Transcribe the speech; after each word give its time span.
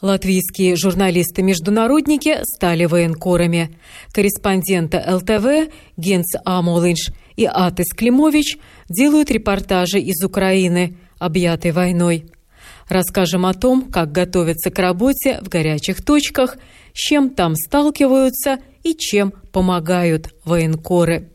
Латвийские 0.00 0.76
журналисты-международники 0.76 2.38
стали 2.44 2.84
военкорами. 2.84 3.76
Корреспонденты 4.12 5.02
ЛТВ 5.04 5.72
Генс 5.96 6.36
Амолинш 6.44 7.08
и 7.36 7.46
Атис 7.46 7.88
Климович 7.96 8.58
делают 8.88 9.30
репортажи 9.32 9.98
из 9.98 10.24
Украины, 10.24 10.98
объятой 11.18 11.72
войной. 11.72 12.26
Расскажем 12.88 13.44
о 13.44 13.54
том, 13.54 13.90
как 13.90 14.12
готовятся 14.12 14.70
к 14.70 14.78
работе 14.78 15.40
в 15.42 15.48
горячих 15.48 16.04
точках, 16.04 16.58
с 16.94 16.98
чем 16.98 17.30
там 17.30 17.56
сталкиваются 17.56 18.60
и 18.84 18.94
чем 18.94 19.32
помогают 19.52 20.32
военкоры. 20.44 21.30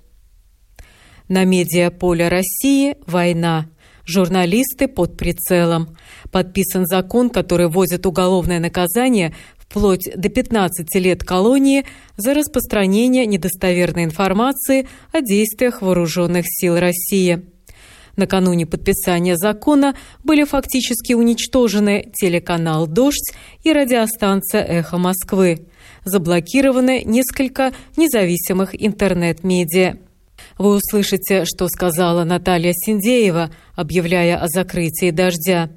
На 1.27 1.43
медиаполе 1.43 2.29
России 2.29 2.95
война. 3.07 3.67
Журналисты 4.05 4.87
под 4.87 5.17
прицелом. 5.17 5.95
Подписан 6.31 6.85
закон, 6.85 7.29
который 7.29 7.69
вводит 7.69 8.05
уголовное 8.05 8.59
наказание 8.59 9.33
вплоть 9.57 10.09
до 10.15 10.29
15 10.29 10.95
лет 10.95 11.23
колонии 11.23 11.85
за 12.15 12.33
распространение 12.33 13.25
недостоверной 13.25 14.03
информации 14.03 14.87
о 15.11 15.21
действиях 15.21 15.81
вооруженных 15.81 16.45
сил 16.47 16.77
России. 16.77 17.43
Накануне 18.15 18.67
подписания 18.67 19.35
закона 19.35 19.95
были 20.23 20.43
фактически 20.43 21.13
уничтожены 21.13 22.11
телеканал 22.13 22.85
«Дождь» 22.85 23.33
и 23.63 23.73
радиостанция 23.73 24.63
«Эхо 24.63 24.99
Москвы». 24.99 25.67
Заблокированы 26.05 27.03
несколько 27.03 27.73
независимых 27.97 28.79
интернет-медиа. 28.79 29.97
Вы 30.59 30.75
услышите, 30.75 31.45
что 31.45 31.67
сказала 31.67 32.23
Наталья 32.23 32.73
Синдеева, 32.73 33.49
объявляя 33.75 34.37
о 34.37 34.47
закрытии 34.47 35.09
«Дождя». 35.09 35.71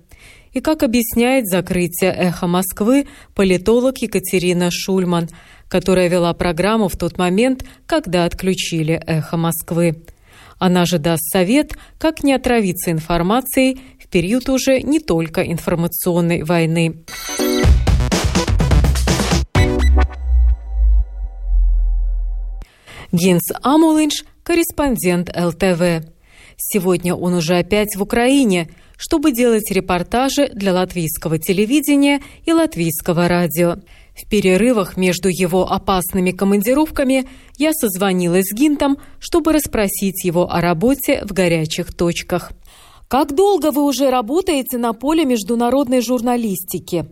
И 0.57 0.63
как 0.63 0.83
объясняет 0.83 1.49
закрытие 1.49 2.11
«Эхо 2.13 2.47
Москвы» 2.47 3.09
политолог 3.35 3.99
Екатерина 3.99 4.71
Шульман, 4.71 5.29
которая 5.69 6.09
вела 6.09 6.33
программу 6.33 6.89
в 6.89 6.97
тот 6.97 7.19
момент, 7.19 7.67
когда 7.85 8.25
отключили 8.25 8.95
«Эхо 9.07 9.37
Москвы». 9.37 10.03
Она 10.59 10.87
же 10.87 10.99
даст 10.99 11.31
совет, 11.31 11.77
как 11.99 12.25
не 12.25 12.33
отравиться 12.33 12.91
информацией 12.91 13.83
в 14.03 14.09
период 14.09 14.49
уже 14.49 14.81
не 14.81 14.99
только 14.99 15.43
информационной 15.43 16.43
войны. 16.43 17.05
Гинс 23.13 23.53
Амулинш– 23.63 24.25
корреспондент 24.43 25.29
ЛТВ. 25.37 26.16
Сегодня 26.57 27.15
он 27.15 27.35
уже 27.35 27.57
опять 27.57 27.97
в 27.97 28.03
Украине, 28.03 28.69
чтобы 28.97 29.33
делать 29.33 29.71
репортажи 29.71 30.49
для 30.55 30.73
латвийского 30.73 31.39
телевидения 31.39 32.21
и 32.45 32.53
латвийского 32.53 33.29
радио. 33.29 33.77
В 34.15 34.29
перерывах 34.31 34.97
между 34.97 35.29
его 35.29 35.71
опасными 35.71 36.31
командировками 36.31 37.25
я 37.59 37.73
созвонилась 37.73 38.47
с 38.47 38.55
Гинтом, 38.55 38.97
чтобы 39.21 39.53
расспросить 39.53 40.25
его 40.25 40.51
о 40.51 40.63
работе 40.63 41.23
в 41.25 41.35
горячих 41.35 41.95
точках. 41.95 42.53
Как 43.09 43.35
долго 43.35 43.71
вы 43.71 43.85
уже 43.85 44.11
работаете 44.11 44.79
на 44.79 44.95
поле 44.95 45.27
международной 45.27 46.01
журналистики? 46.01 47.05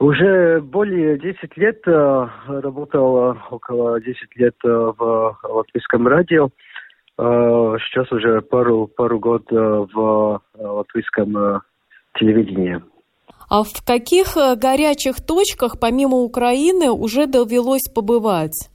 Уже 0.00 0.60
более 0.60 1.18
10 1.18 1.56
лет 1.56 1.80
э, 1.86 2.26
работал, 2.48 3.36
около 3.50 4.00
10 4.00 4.16
лет 4.36 4.54
э, 4.64 4.68
в 4.68 5.38
латвийском 5.44 6.08
радио. 6.08 6.48
Э, 7.20 7.76
сейчас 7.84 8.10
уже 8.12 8.40
пару, 8.40 8.86
пару 8.86 9.18
год 9.18 9.44
в 9.50 10.40
латвийском 10.58 11.62
телевидении. 12.14 12.80
А 13.50 13.64
в 13.64 13.84
каких 13.84 14.36
э, 14.36 14.54
горячих 14.54 15.16
точках, 15.26 15.80
помимо 15.80 16.18
Украины, 16.18 16.92
уже 16.92 17.26
довелось 17.26 17.88
побывать? 17.92 18.70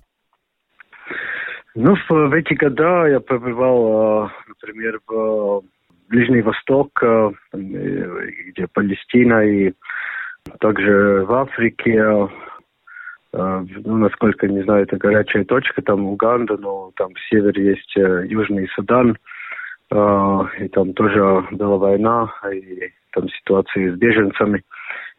Ну, 1.76 1.96
в, 1.96 2.34
эти 2.34 2.54
года 2.56 3.06
я 3.08 3.22
побывал, 3.22 4.26
э, 4.26 4.30
например, 4.50 5.00
в 5.08 5.64
Ближний 6.10 6.42
Восток, 6.42 7.02
э, 7.02 7.32
где 7.54 8.68
Палестина, 8.68 9.46
и 9.46 9.72
также 10.60 11.24
в 11.26 11.34
Африке, 11.34 12.28
ну, 13.38 13.98
насколько 13.98 14.48
не 14.48 14.64
знаю, 14.64 14.84
это 14.84 14.98
горячая 14.98 15.44
точка, 15.46 15.82
там 15.82 16.06
Уганда, 16.06 16.58
но 16.58 16.92
там 16.96 17.14
в 17.14 17.20
севере 17.30 17.72
есть 17.72 17.96
Южный 17.96 18.68
Судан, 18.76 19.18
и 19.92 20.68
там 20.70 20.94
тоже 20.94 21.46
была 21.52 21.78
война, 21.78 22.32
и 22.52 22.92
там 23.12 23.28
ситуации 23.30 23.92
с 23.92 23.98
беженцами 23.98 24.64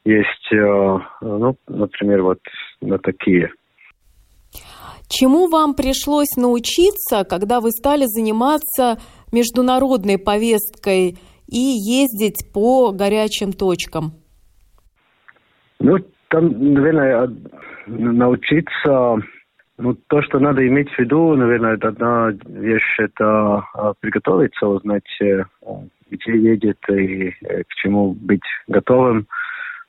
есть, 0.07 0.53
э, 0.53 0.99
ну, 1.21 1.57
например, 1.67 2.23
вот 2.23 2.39
на 2.81 2.99
такие. 2.99 3.51
Чему 5.09 5.49
вам 5.49 5.75
пришлось 5.75 6.37
научиться, 6.37 7.25
когда 7.29 7.61
вы 7.61 7.71
стали 7.71 8.05
заниматься 8.07 8.99
международной 9.33 10.19
повесткой 10.19 11.19
и 11.49 11.59
ездить 11.59 12.53
по 12.53 12.93
горячим 12.93 13.53
точкам? 13.53 14.13
Ну, 15.79 15.99
там, 16.29 16.75
наверное, 16.75 17.29
научиться, 17.87 19.17
ну, 19.79 19.95
то, 20.09 20.23
что 20.23 20.39
надо 20.39 20.67
иметь 20.67 20.91
в 20.91 20.99
виду, 20.99 21.35
наверное, 21.35 21.75
это 21.75 21.89
одна 21.89 22.33
вещь, 22.47 22.99
это 22.99 23.65
а, 23.75 23.93
приготовиться, 24.01 24.67
узнать, 24.67 25.09
э, 25.21 25.45
где 26.11 26.37
едет 26.37 26.79
и 26.89 27.35
э, 27.43 27.63
к 27.65 27.75
чему 27.77 28.13
быть 28.13 28.47
готовым. 28.69 29.27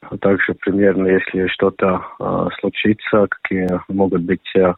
А 0.02 0.18
также 0.18 0.53
примерно, 0.53 1.08
если 1.08 1.47
что-то 1.47 2.06
э, 2.19 2.47
случится, 2.59 3.28
какие 3.28 3.68
могут 3.88 4.24
быть 4.24 4.56
э, 4.56 4.74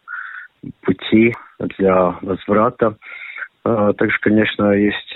пути 0.82 1.34
для 1.60 2.18
возврата. 2.22 2.96
Э, 3.66 3.94
также, 3.98 4.18
конечно, 4.20 4.72
есть 4.74 5.16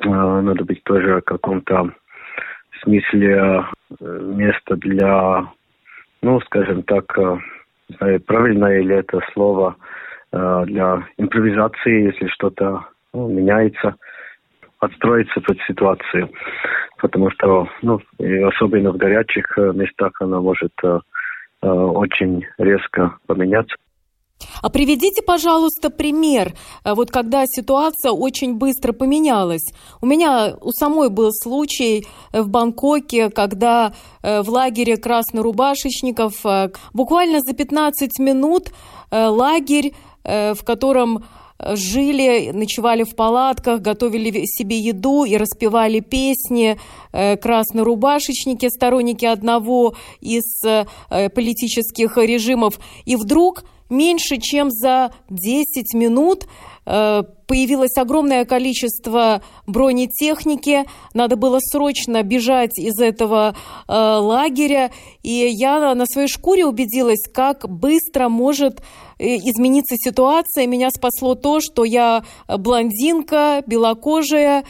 надо 0.00 0.64
быть 0.64 0.84
тоже 0.84 1.20
в 1.20 1.24
каком-то 1.24 1.92
смысле 2.82 3.64
э, 4.00 4.20
место 4.20 4.76
для, 4.76 5.46
ну, 6.22 6.40
скажем 6.40 6.82
так, 6.82 7.16
э, 7.18 7.38
не 7.88 7.96
знаю, 7.96 8.20
правильное 8.20 8.80
ли 8.82 8.94
это 8.94 9.20
слово, 9.32 9.76
э, 10.32 10.64
для 10.66 11.06
импровизации, 11.16 12.06
если 12.06 12.26
что-то 12.28 12.86
ну, 13.12 13.28
меняется 13.28 13.96
отстроиться 14.80 15.40
под 15.40 15.58
ситуацию. 15.66 16.30
Потому 16.98 17.30
что, 17.30 17.68
ну, 17.82 18.00
особенно 18.46 18.92
в 18.92 18.96
горячих 18.96 19.46
э, 19.56 19.72
местах 19.72 20.12
она 20.20 20.40
может 20.40 20.72
очень 21.60 22.46
резко 22.56 23.16
поменяться. 23.26 23.74
А 24.62 24.68
приведите, 24.70 25.22
пожалуйста, 25.22 25.90
пример, 25.90 26.54
э, 26.84 26.94
вот 26.94 27.10
когда 27.10 27.44
ситуация 27.46 28.12
очень 28.12 28.54
быстро 28.54 28.92
поменялась. 28.92 29.72
У 30.00 30.06
меня 30.06 30.56
у 30.60 30.70
самой 30.72 31.10
был 31.10 31.30
случай 31.32 32.06
в 32.32 32.48
Бангкоке, 32.48 33.30
когда 33.30 33.92
в 34.22 34.48
лагере 34.48 34.96
краснорубашечников 34.96 36.44
буквально 36.92 37.40
за 37.40 37.52
15 37.52 38.18
минут 38.18 38.72
лагерь, 39.10 39.94
в 40.24 40.58
котором 40.64 41.24
жили, 41.60 42.50
ночевали 42.52 43.02
в 43.02 43.14
палатках, 43.16 43.80
готовили 43.80 44.44
себе 44.46 44.78
еду 44.78 45.24
и 45.24 45.36
распевали 45.36 46.00
песни 46.00 46.78
э, 47.12 47.36
краснорубашечники, 47.36 48.68
сторонники 48.68 49.24
одного 49.24 49.94
из 50.20 50.44
э, 50.64 50.84
политических 51.30 52.16
режимов. 52.16 52.78
И 53.06 53.16
вдруг 53.16 53.64
меньше 53.88 54.38
чем 54.38 54.70
за 54.70 55.12
10 55.30 55.94
минут 55.94 56.46
э, 56.86 57.22
появилось 57.46 57.96
огромное 57.96 58.44
количество 58.44 59.42
бронетехники, 59.66 60.84
надо 61.14 61.36
было 61.36 61.58
срочно 61.60 62.22
бежать 62.22 62.78
из 62.78 63.00
этого 63.00 63.54
э, 63.88 63.92
лагеря, 63.92 64.90
и 65.22 65.30
я 65.30 65.94
на 65.94 66.06
своей 66.06 66.28
шкуре 66.28 66.66
убедилась, 66.66 67.22
как 67.32 67.68
быстро 67.68 68.28
может 68.28 68.80
э, 69.18 69.36
измениться 69.36 69.96
ситуация. 69.96 70.66
Меня 70.66 70.90
спасло 70.90 71.34
то, 71.34 71.60
что 71.60 71.84
я 71.84 72.24
блондинка, 72.46 73.62
белокожая, 73.66 74.64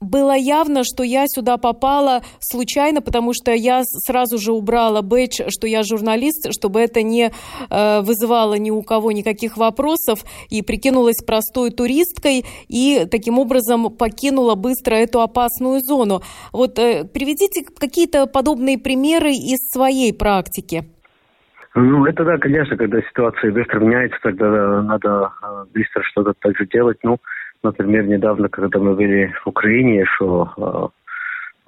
было 0.00 0.34
явно, 0.34 0.82
что 0.84 1.02
я 1.02 1.24
сюда 1.26 1.56
попала 1.56 2.22
случайно, 2.40 3.02
потому 3.02 3.32
что 3.34 3.52
я 3.52 3.82
сразу 3.84 4.38
же 4.38 4.52
убрала 4.52 5.02
бэдж, 5.02 5.48
что 5.48 5.66
я 5.66 5.82
журналист, 5.82 6.52
чтобы 6.52 6.80
это 6.80 7.02
не 7.02 7.30
э, 7.70 8.00
вызывало 8.00 8.54
ни 8.54 8.70
у 8.70 8.82
кого 8.82 9.12
никаких 9.12 9.56
вопросов, 9.56 10.20
и 10.48 10.62
прикинулась 10.62 11.22
простой 11.24 11.70
туристкой, 11.70 12.44
и 12.68 13.06
таким 13.10 13.38
образом 13.38 13.90
покинула 13.90 14.54
быстро 14.54 14.94
эту 14.94 15.20
опасную 15.20 15.80
зону. 15.80 16.22
Вот 16.52 16.78
э, 16.78 17.04
приведите 17.04 17.64
какие-то 17.64 18.26
подобные 18.26 18.78
примеры 18.78 19.32
из 19.32 19.70
своей 19.70 20.12
практики. 20.12 20.84
Ну, 21.74 22.04
это 22.04 22.24
да, 22.24 22.36
конечно, 22.38 22.76
когда 22.76 23.00
ситуация 23.02 23.52
быстро 23.52 23.78
меняется, 23.78 24.18
тогда 24.22 24.82
надо 24.82 25.30
э, 25.42 25.64
быстро 25.72 26.02
что-то 26.02 26.32
также 26.40 26.66
делать. 26.66 26.98
Ну, 27.04 27.18
Например, 27.62 28.06
недавно, 28.06 28.48
когда 28.48 28.78
мы 28.78 28.94
были 28.94 29.34
в 29.44 29.48
Украине, 29.48 30.06
что 30.14 30.92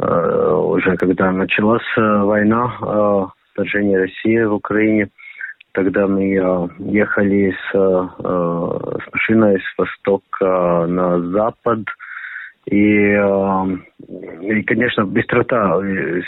э, 0.01 0.05
э, 0.05 0.55
уже 0.55 0.97
когда 0.97 1.31
началась 1.31 1.83
э, 1.97 2.01
война, 2.01 3.31
вторжение 3.53 3.99
России 3.99 4.43
в 4.43 4.55
Украине, 4.55 5.09
тогда 5.73 6.07
мы 6.07 6.71
ехали 6.79 7.53
с, 7.53 7.73
с 7.73 9.13
машиной 9.13 9.61
с 9.61 9.79
востока 9.79 10.87
на 10.87 11.21
запад, 11.31 11.81
и, 12.67 12.77
и, 12.77 14.63
конечно, 14.63 15.05
быстрота 15.05 15.79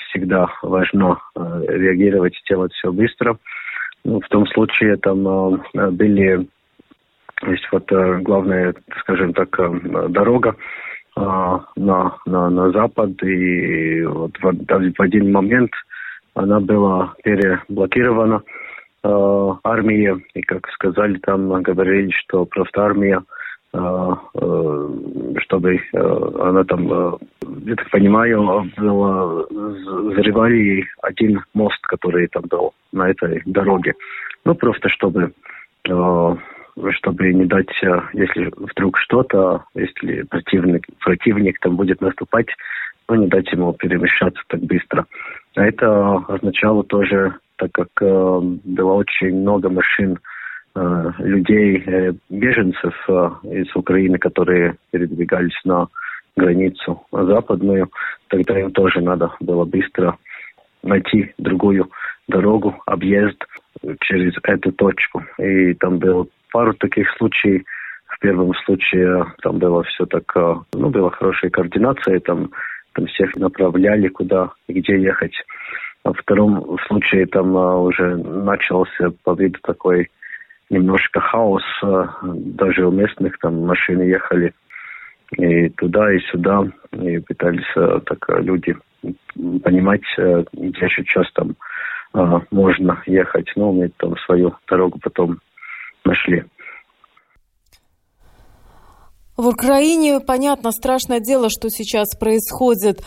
всегда 0.08 0.49
важно 0.62 1.19
э, 1.37 1.62
реагировать, 1.69 2.34
делать 2.49 2.72
все 2.72 2.93
быстро. 2.93 3.38
Ну, 4.05 4.20
в 4.20 4.28
том 4.28 4.46
случае 4.49 4.96
там 4.96 5.62
были 5.72 6.46
есть 7.50 7.67
вот 7.73 7.91
э, 7.93 8.19
главная, 8.20 8.75
скажем 9.00 9.32
так, 9.32 9.58
э, 9.58 10.08
дорога 10.08 10.56
э, 11.17 11.20
на, 11.20 12.17
на, 12.26 12.50
на 12.50 12.70
запад, 12.70 13.23
и 13.23 14.02
вот 14.02 14.32
в, 14.41 14.94
в 14.96 15.00
один 15.00 15.32
момент 15.32 15.73
она 16.35 16.61
была 16.61 17.14
переблокирована 17.23 18.43
армией, 19.05 20.25
и 20.32 20.41
как 20.41 20.67
сказали 20.70 21.19
там, 21.19 21.62
говорили, 21.62 22.11
что 22.11 22.46
просто 22.46 22.85
армия 22.85 23.23
чтобы 25.38 25.81
она 25.93 26.62
там, 26.62 27.19
я 27.67 27.75
так 27.75 27.90
понимаю, 27.90 28.70
была, 28.76 29.44
взрывали 29.50 30.87
один 31.02 31.43
мост, 31.55 31.85
который 31.88 32.29
там 32.29 32.44
был 32.49 32.73
на 32.93 33.11
этой 33.11 33.43
дороге. 33.47 33.94
Ну, 34.44 34.55
просто 34.55 34.88
чтобы 34.88 35.32
чтобы 36.93 37.32
не 37.32 37.44
дать, 37.47 37.71
э, 37.82 38.00
если 38.12 38.50
вдруг 38.56 38.99
что-то, 38.99 39.65
если 39.75 40.23
противник, 40.23 40.87
противник 41.00 41.59
там 41.61 41.76
будет 41.76 42.00
наступать, 42.00 42.49
ну, 43.09 43.17
не 43.17 43.26
дать 43.29 43.50
ему 43.53 43.73
перемещаться 43.75 44.43
так 44.49 44.61
быстро. 44.61 45.06
А 45.56 45.65
это 45.65 46.17
означало 46.29 46.85
тоже, 46.85 47.35
так 47.56 47.71
как 47.73 47.88
э, 48.00 48.41
было 48.65 48.94
очень 48.94 49.41
много 49.41 49.71
машин, 49.71 50.19
э, 50.75 51.12
людей, 51.19 51.82
э, 51.87 52.12
беженцев 52.29 52.94
э, 53.09 53.31
из 53.44 53.75
Украины, 53.76 54.19
которые 54.19 54.76
передвигались 54.91 55.59
на 55.65 55.88
границу 56.37 57.06
западную, 57.12 57.91
тогда 58.29 58.59
им 58.59 58.73
тоже 58.73 59.00
надо 59.00 59.32
было 59.38 59.65
быстро 59.65 60.19
найти 60.82 61.32
другую 61.38 61.91
дорогу, 62.26 62.75
объезд 62.87 63.44
через 64.00 64.35
эту 64.43 64.73
точку. 64.73 65.23
И 65.38 65.75
там 65.75 65.99
был 65.99 66.29
пару 66.55 66.73
таких 66.75 67.11
случаев. 67.19 67.62
В 68.06 68.19
первом 68.21 68.55
случае 68.65 69.27
там 69.43 69.59
было 69.59 69.83
все 69.83 70.06
так, 70.06 70.25
э, 70.37 70.55
ну, 70.75 70.89
была 70.89 71.11
хорошая 71.11 71.51
координация, 71.51 72.21
там, 72.21 72.51
там 72.93 73.06
всех 73.06 73.35
направляли, 73.35 74.06
куда 74.06 74.53
и 74.69 74.73
где 74.75 74.97
ехать. 75.03 75.35
А 76.05 76.12
в 76.12 76.17
втором 76.17 76.79
случае 76.87 77.27
там 77.27 77.56
э, 77.56 77.75
уже 77.75 78.17
начался 78.17 79.11
по 79.25 79.35
виду 79.35 79.59
такой 79.65 80.11
немножко 80.71 81.21
хаос, 81.21 81.65
э, 81.83 82.05
даже 82.23 82.87
у 82.87 82.93
местных 82.93 83.37
там 83.39 83.67
машины 83.67 84.03
ехали 84.03 84.55
и 85.37 85.69
туда, 85.71 86.12
и 86.12 86.21
сюда, 86.31 86.62
и 86.93 87.19
пытались 87.19 87.75
так 87.75 88.29
люди 88.41 88.77
понимать, 89.65 90.05
где 90.53 90.89
сейчас 90.89 91.27
там 91.33 91.57
можно 92.53 93.03
ехать. 93.07 93.50
Ну, 93.57 93.73
мы 93.73 93.91
там 93.97 94.17
свою 94.19 94.55
дорогу 94.69 95.00
потом 95.03 95.41
нашли. 96.05 96.45
В 99.37 99.49
Украине, 99.49 100.21
понятно, 100.21 100.71
страшное 100.71 101.19
дело, 101.19 101.49
что 101.51 101.69
сейчас 101.69 102.17
происходит, 102.17 103.05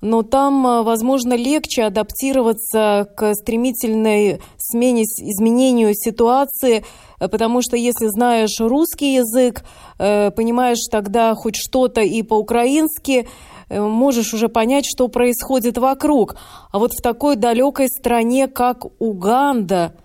но 0.00 0.22
там, 0.22 0.66
э, 0.66 0.82
возможно, 0.82 1.34
легче 1.34 1.84
адаптироваться 1.84 3.08
к 3.16 3.34
стремительной 3.34 4.40
смене, 4.56 5.02
изменению 5.04 5.94
ситуации, 5.94 6.84
э, 7.20 7.28
потому 7.28 7.62
что 7.62 7.76
если 7.76 8.06
знаешь 8.08 8.58
русский 8.58 9.14
язык, 9.14 9.62
э, 10.00 10.32
понимаешь 10.32 10.84
тогда 10.90 11.34
хоть 11.36 11.54
что-то 11.56 12.00
и 12.00 12.22
по-украински, 12.22 13.28
можешь 13.70 14.32
уже 14.32 14.48
понять, 14.48 14.86
что 14.86 15.08
происходит 15.08 15.76
вокруг. 15.76 16.36
А 16.72 16.78
вот 16.78 16.90
в 16.92 17.02
такой 17.02 17.36
далекой 17.36 17.88
стране, 17.88 18.48
как 18.48 18.86
Уганда– 18.98 19.94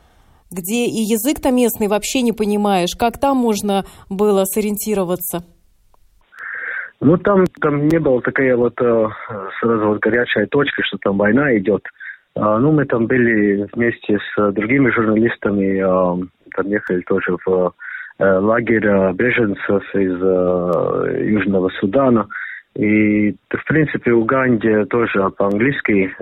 где 0.53 0.85
и 0.85 1.01
язык-то 1.03 1.51
местный 1.51 1.87
вообще 1.87 2.21
не 2.21 2.31
понимаешь. 2.31 2.95
Как 2.97 3.19
там 3.19 3.37
можно 3.37 3.83
было 4.09 4.45
сориентироваться? 4.45 5.43
Ну, 7.03 7.17
там, 7.17 7.45
там 7.59 7.87
не 7.89 7.99
было 7.99 8.21
такая 8.21 8.55
вот 8.55 8.79
э, 8.79 9.07
сразу 9.59 9.87
вот 9.87 9.99
горячая 9.99 10.47
точка, 10.47 10.83
что 10.85 10.97
там 11.01 11.17
война 11.17 11.57
идет. 11.57 11.85
А, 12.33 12.57
ну, 12.59 12.71
мы 12.71 12.85
там 12.85 13.07
были 13.07 13.67
вместе 13.73 14.19
с 14.19 14.51
другими 14.53 14.89
журналистами, 14.89 15.79
а, 15.79 16.17
там 16.55 16.67
ехали 16.67 17.01
тоже 17.01 17.35
в 17.45 17.73
э, 18.19 18.37
лагерь 18.39 18.87
беженцев 19.15 19.83
из 19.95 20.17
э, 20.21 21.25
Южного 21.25 21.69
Судана. 21.79 22.29
И, 22.75 23.35
в 23.49 23.65
принципе, 23.67 24.13
Уганде 24.13 24.85
тоже 24.85 25.29
по-английски 25.37 26.15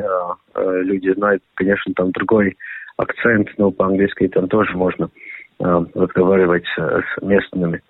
люди 0.56 1.14
знают, 1.14 1.42
конечно, 1.54 1.94
там 1.94 2.12
другой 2.12 2.58
акцент, 3.02 3.50
но 3.58 3.72
по-английски 3.72 4.28
там 4.28 4.48
тоже 4.48 4.76
можно 4.76 5.10
э, 5.60 5.86
разговаривать 5.96 6.66
с 6.78 7.22
местными. 7.22 7.82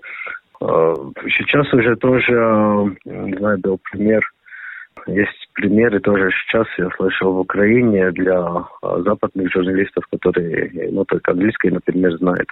Э, 0.61 0.93
сейчас 1.37 1.71
уже 1.73 1.95
тоже, 1.97 2.33
э, 2.33 2.85
не 3.05 3.37
знаю, 3.37 3.59
был 3.59 3.79
пример, 3.91 4.21
есть 5.07 5.49
примеры 5.53 5.99
тоже 5.99 6.29
сейчас, 6.31 6.67
я 6.77 6.89
слышал, 6.97 7.33
в 7.33 7.39
Украине 7.39 8.11
для 8.11 8.65
западных 8.81 9.51
журналистов, 9.51 10.03
которые, 10.11 10.69
ну, 10.91 11.05
только 11.05 11.31
английский, 11.31 11.71
например, 11.71 12.17
знают. 12.17 12.47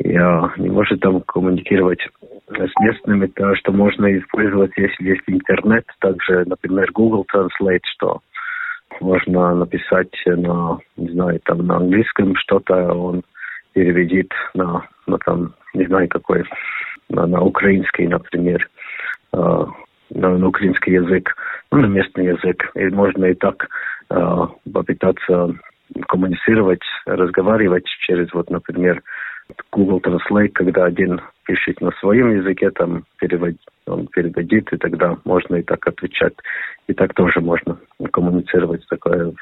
И 0.00 0.08
не 0.08 0.68
может 0.68 1.00
там 1.00 1.22
коммуникировать 1.22 2.06
с 2.48 2.80
местными, 2.80 3.28
то, 3.28 3.54
что 3.56 3.72
можно 3.72 4.18
использовать, 4.18 4.72
если 4.76 5.10
есть 5.10 5.22
интернет, 5.26 5.86
также, 6.00 6.44
например, 6.44 6.90
Google 6.92 7.24
Translate, 7.32 7.84
что 7.84 8.20
можно 9.00 9.54
написать 9.54 10.12
на, 10.26 10.78
не 10.96 11.10
знаю, 11.10 11.40
там 11.44 11.66
на 11.66 11.76
английском 11.76 12.36
что-то, 12.36 12.92
он 12.92 13.22
переведет 13.72 14.32
на, 14.54 14.86
на 15.06 15.18
там, 15.18 15.54
не 15.74 15.86
знаю 15.86 16.08
какой, 16.08 16.44
на, 17.08 17.26
на 17.26 17.42
украинский, 17.42 18.06
например, 18.06 18.68
э, 19.32 19.64
на, 20.10 20.38
на 20.38 20.46
украинский 20.46 20.94
язык, 20.94 21.34
ну, 21.70 21.80
на 21.80 21.86
местный 21.86 22.26
язык. 22.26 22.70
И 22.74 22.86
можно 22.86 23.26
и 23.26 23.34
так 23.34 23.68
э, 24.10 24.46
попытаться 24.72 25.54
коммуницировать, 26.08 26.82
разговаривать 27.06 27.86
через, 28.06 28.32
вот, 28.32 28.50
например, 28.50 29.02
Google 29.72 30.00
Translate, 30.00 30.50
когда 30.50 30.84
один 30.84 31.20
пишет 31.44 31.80
на 31.80 31.90
своем 32.00 32.36
языке, 32.36 32.70
там 32.70 33.04
переводит, 33.18 33.60
он 33.86 34.06
переводит, 34.06 34.72
и 34.72 34.76
тогда 34.76 35.18
можно 35.24 35.56
и 35.56 35.62
так 35.62 35.86
отвечать. 35.86 36.34
И 36.86 36.94
так 36.94 37.14
тоже 37.14 37.40
можно 37.40 37.78
коммуницировать. 38.12 38.86
Такая 38.88 39.32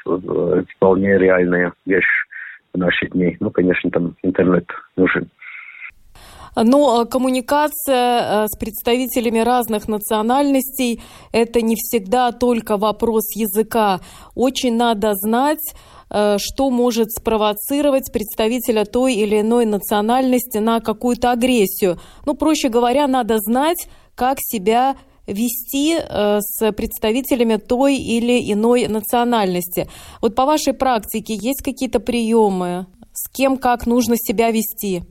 вполне 0.75 1.17
реальная 1.17 1.73
вещь 1.85 2.25
в 2.73 2.77
наши 2.77 3.07
дни. 3.07 3.37
Ну, 3.39 3.51
конечно, 3.51 3.89
там 3.91 4.15
интернет 4.23 4.69
нужен. 4.97 5.29
Но 6.55 6.99
а, 6.99 7.05
коммуникация 7.05 8.43
а, 8.43 8.47
с 8.47 8.57
представителями 8.57 9.39
разных 9.39 9.87
национальностей– 9.87 11.01
это 11.31 11.61
не 11.61 11.75
всегда 11.75 12.31
только 12.31 12.77
вопрос 12.77 13.35
языка. 13.35 14.01
Очень 14.35 14.75
надо 14.75 15.13
знать, 15.15 15.73
а, 16.09 16.37
что 16.39 16.69
может 16.69 17.11
спровоцировать 17.11 18.11
представителя 18.11 18.85
той 18.85 19.15
или 19.15 19.41
иной 19.41 19.65
национальности 19.65 20.59
на 20.59 20.79
какую-то 20.79 21.31
агрессию. 21.31 21.99
Ну, 22.25 22.35
проще 22.35 22.69
говоря, 22.69 23.07
надо 23.07 23.39
знать, 23.39 23.87
как 24.15 24.37
себя 24.39 24.95
вести 25.25 25.97
с 25.97 26.71
представителями 26.73 27.55
той 27.55 27.95
или 27.95 28.51
иной 28.51 28.87
национальности. 28.87 29.87
Вот 30.21 30.35
по 30.35 30.45
вашей 30.45 30.73
практике 30.73 31.33
есть 31.33 31.63
какие-то 31.63 32.01
приемы? 32.01 32.87
С 33.13 33.29
кем 33.29 33.57
как 33.57 33.85
нужно 33.85 34.17
себя 34.17 34.51
вести? 34.51 35.03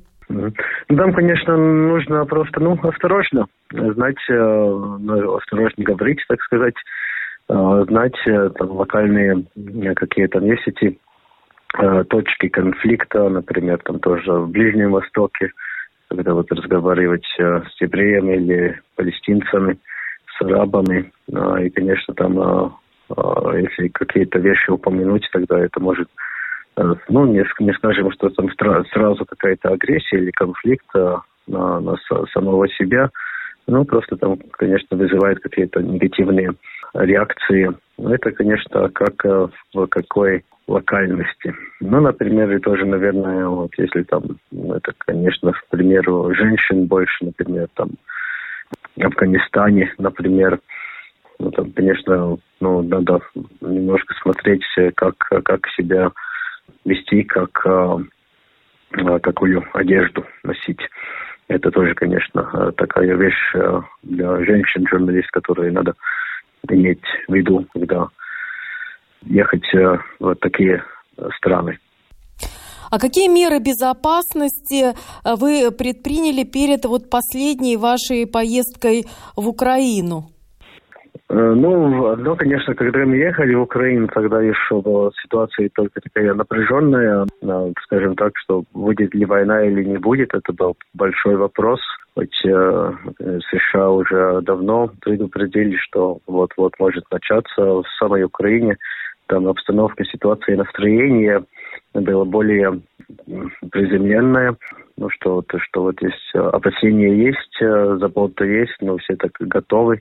Там, 0.96 1.12
конечно, 1.12 1.56
нужно 1.56 2.25
просто, 2.26 2.61
ну, 2.61 2.78
осторожно, 2.82 3.46
знать, 3.70 4.16
ну, 4.28 5.37
осторожно 5.37 5.84
говорить, 5.84 6.20
так 6.28 6.42
сказать, 6.42 6.75
знать 7.49 8.16
там 8.25 8.70
локальные 8.70 9.44
какие 9.94 10.26
там 10.26 10.44
есть 10.44 10.62
эти 10.66 10.99
точки 12.08 12.49
конфликта, 12.49 13.28
например, 13.28 13.78
там 13.84 14.00
тоже 14.00 14.32
в 14.32 14.50
Ближнем 14.50 14.92
Востоке, 14.92 15.52
когда 16.08 16.34
вот 16.34 16.50
разговаривать 16.52 17.26
с 17.38 17.80
евреями 17.80 18.37
или 18.37 18.80
палестинцами, 18.96 19.78
с 20.37 20.42
арабами, 20.42 21.12
и, 21.28 21.70
конечно, 21.70 22.14
там 22.14 22.72
а, 23.16 23.56
если 23.56 23.88
какие-то 23.88 24.38
вещи 24.38 24.70
упомянуть, 24.70 25.28
тогда 25.32 25.58
это 25.58 25.80
может, 25.80 26.08
э, 26.08 26.32
ну, 26.76 27.26
не, 27.26 27.45
не 27.59 27.73
скажем, 27.75 28.11
что 28.12 28.31
там 28.31 28.49
сразу 28.55 29.25
какая-то 29.25 29.71
агрессия 29.71 30.19
или 30.19 30.31
конфликт 30.31 30.87
а, 30.95 31.21
на, 31.47 31.81
на 31.81 31.97
самого 32.33 32.69
себя, 32.69 33.11
ну, 33.67 33.85
просто 33.85 34.17
там, 34.17 34.38
конечно, 34.52 34.97
вызывает 34.97 35.41
какие-то 35.41 35.81
негативные 35.81 36.52
реакции. 36.95 37.71
Но 37.99 38.14
это, 38.14 38.33
конечно, 38.33 38.88
как 38.91 39.25
э, 39.25 39.49
в 39.73 39.87
какой 39.87 40.45
локальности. 40.67 41.55
Ну, 41.81 42.00
например, 42.00 42.50
и 42.50 42.59
тоже, 42.59 42.87
наверное, 42.87 43.47
вот 43.47 43.71
если 43.79 44.02
там, 44.02 44.23
ну, 44.50 44.75
это, 44.75 44.93
конечно, 44.99 45.52
к 45.52 45.67
примеру, 45.71 46.35
женщин 46.35 46.87
больше, 46.87 47.25
например, 47.25 47.69
там, 47.75 47.91
в 48.97 49.05
Афганистане, 49.05 49.93
например, 49.99 50.59
ну, 51.38 51.50
там, 51.50 51.73
конечно, 51.73 52.38
ну, 52.61 52.83
надо 52.83 53.21
немножко 53.61 54.14
смотреть, 54.23 54.64
как, 54.95 55.17
как 55.19 55.69
себя 55.76 56.11
вести, 56.85 57.23
как, 57.25 57.67
а, 57.67 58.01
а, 58.93 59.19
какую 59.21 59.65
одежду 59.73 60.25
носить. 60.43 60.81
Это 61.49 61.71
тоже, 61.71 61.95
конечно, 61.95 62.73
такая 62.77 63.15
вещь 63.17 63.55
для 64.03 64.45
женщин, 64.45 64.87
журналист, 64.89 65.31
которые 65.31 65.73
надо 65.73 65.95
иметь 66.69 67.03
в 67.29 67.35
виду, 67.35 67.67
когда 67.75 68.09
ехать 69.23 69.65
в 70.19 70.35
такие 70.37 70.83
страны. 71.37 71.79
А 72.91 72.99
какие 72.99 73.29
меры 73.29 73.59
безопасности 73.59 74.95
вы 75.25 75.71
предприняли 75.73 76.45
перед 76.45 76.85
вот 76.85 77.11
последней 77.11 77.77
вашей 77.77 78.27
поездкой 78.27 79.05
в 79.35 79.49
Украину? 79.49 80.32
Э, 81.33 81.55
ну, 81.55 82.09
одно, 82.09 82.37
конечно, 82.37 82.75
когда 82.75 83.07
мы 83.07 83.17
ехали 83.17 83.55
в 83.55 83.62
Украину, 83.62 84.07
тогда 84.09 84.43
еще 84.43 84.83
была 84.83 85.11
ситуация 85.23 85.71
только 85.75 86.03
такая 86.03 86.35
напряженная, 86.35 87.25
э, 87.25 87.73
скажем 87.85 88.17
так, 88.17 88.33
что 88.37 88.65
будет 88.75 89.15
ли 89.15 89.25
война 89.25 89.65
или 89.65 89.83
не 89.83 89.97
будет, 89.97 90.35
это 90.35 90.53
был 90.53 90.77
большой 90.93 91.37
вопрос. 91.37 91.81
Хоть 92.15 92.45
э, 92.45 92.93
США 93.51 93.91
уже 93.91 94.43
давно 94.43 94.91
предупредили, 95.01 95.77
что 95.77 96.19
вот-вот 96.27 96.75
может 96.79 97.05
начаться 97.11 97.62
в 97.62 97.85
самой 97.99 98.25
Украине. 98.25 98.77
Там 99.29 99.49
обстановка, 99.49 100.05
ситуация 100.05 100.59
настроение 100.59 101.45
было 101.95 102.27
более 102.27 102.83
приземленная. 103.71 104.55
Ну 104.99 105.09
что, 105.09 105.41
то, 105.41 105.59
что 105.59 105.85
вот 105.85 106.03
есть 106.03 106.35
опасения 106.35 107.15
есть, 107.17 107.59
забота 108.01 108.45
есть, 108.45 108.77
но 108.83 108.99
все 108.99 109.17
так 109.17 109.33
готовы. 109.41 109.99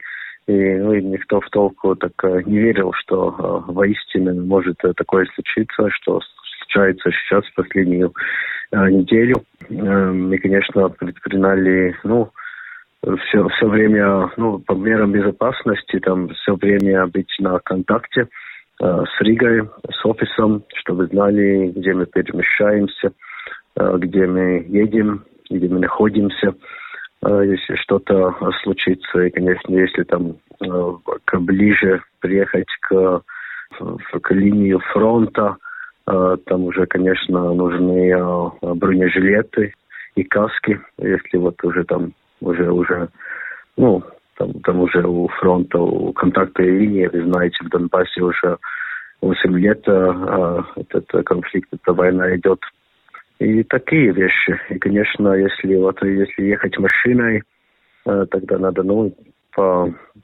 И, 0.48 0.54
ну, 0.54 0.94
никто 0.96 1.40
в 1.40 1.50
толку 1.50 1.96
так 1.96 2.14
э, 2.24 2.42
не 2.46 2.58
верил, 2.58 2.94
что 2.94 3.30
э, 3.68 3.72
воистину 3.72 4.34
может 4.46 4.84
э, 4.84 4.94
такое 4.94 5.26
случиться, 5.34 5.90
что 5.92 6.20
случается 6.60 7.12
сейчас 7.12 7.46
в 7.46 7.54
последнюю 7.56 8.14
неделю. 8.72 9.44
Э, 9.70 10.38
конечно, 10.42 10.90
предприняли, 10.90 11.96
ну, 12.04 12.32
все, 13.02 13.48
все 13.50 13.68
время, 13.68 14.32
ну, 14.38 14.60
по 14.60 14.74
мерам 14.74 15.12
безопасности, 15.12 16.00
там, 16.00 16.30
все 16.30 16.56
время 16.56 17.08
быть 17.08 17.32
на 17.40 17.60
контакте 17.60 18.28
э, 18.82 18.86
с 18.86 19.22
Ригой, 19.22 19.70
с 19.90 20.06
офисом, 20.06 20.64
чтобы 20.76 21.08
знали, 21.08 21.72
где 21.76 21.94
мы 21.94 22.06
перемещаемся, 22.06 23.12
э, 23.76 23.98
где 23.98 24.28
мы 24.28 24.66
едем, 24.68 25.26
где 25.50 25.68
мы 25.68 25.80
находимся. 25.80 26.54
А, 27.22 27.42
если 27.42 27.76
что-то 27.76 28.36
случится, 28.64 29.22
и, 29.22 29.30
конечно, 29.30 29.76
если 29.76 30.04
там 30.04 30.38
э, 30.60 30.92
к 31.26 31.40
ближе 31.40 32.02
приехать 32.20 32.70
к, 32.82 33.22
к 34.22 34.32
линии 34.32 34.78
фронта, 34.92 35.58
э, 36.08 36.38
там 36.46 36.64
уже, 36.64 36.86
конечно, 36.88 37.54
нужны 37.54 38.12
э, 38.12 38.74
бронежилеты 38.74 39.74
и 40.16 40.24
каски, 40.24 40.80
если 40.98 41.38
вот 41.38 41.64
уже 41.64 41.84
там 41.84 42.14
уже 42.42 42.72
уже 42.72 43.10
ну 43.78 44.04
там, 44.38 44.54
там 44.62 44.80
уже 44.80 45.06
у 45.06 45.28
фронта, 45.28 45.78
у 45.78 46.12
контактной 46.14 46.70
линии, 46.70 47.06
вы 47.06 47.22
знаете, 47.24 47.58
в 47.64 47.70
Донбассе 47.70 48.22
уже 48.22 48.58
8 49.22 49.60
лет 49.60 49.88
этот 49.88 51.26
конфликт, 51.26 51.70
эта 51.72 51.94
война 51.94 52.36
идет 52.36 52.60
и 53.42 53.64
такие 53.64 54.12
вещи. 54.12 54.60
И, 54.70 54.78
конечно, 54.78 55.34
если 55.34 55.76
вот 55.76 56.02
если 56.04 56.44
ехать 56.44 56.78
машиной, 56.78 57.42
э, 58.06 58.26
тогда 58.30 58.60
надо, 58.60 58.84
ну, 58.84 59.14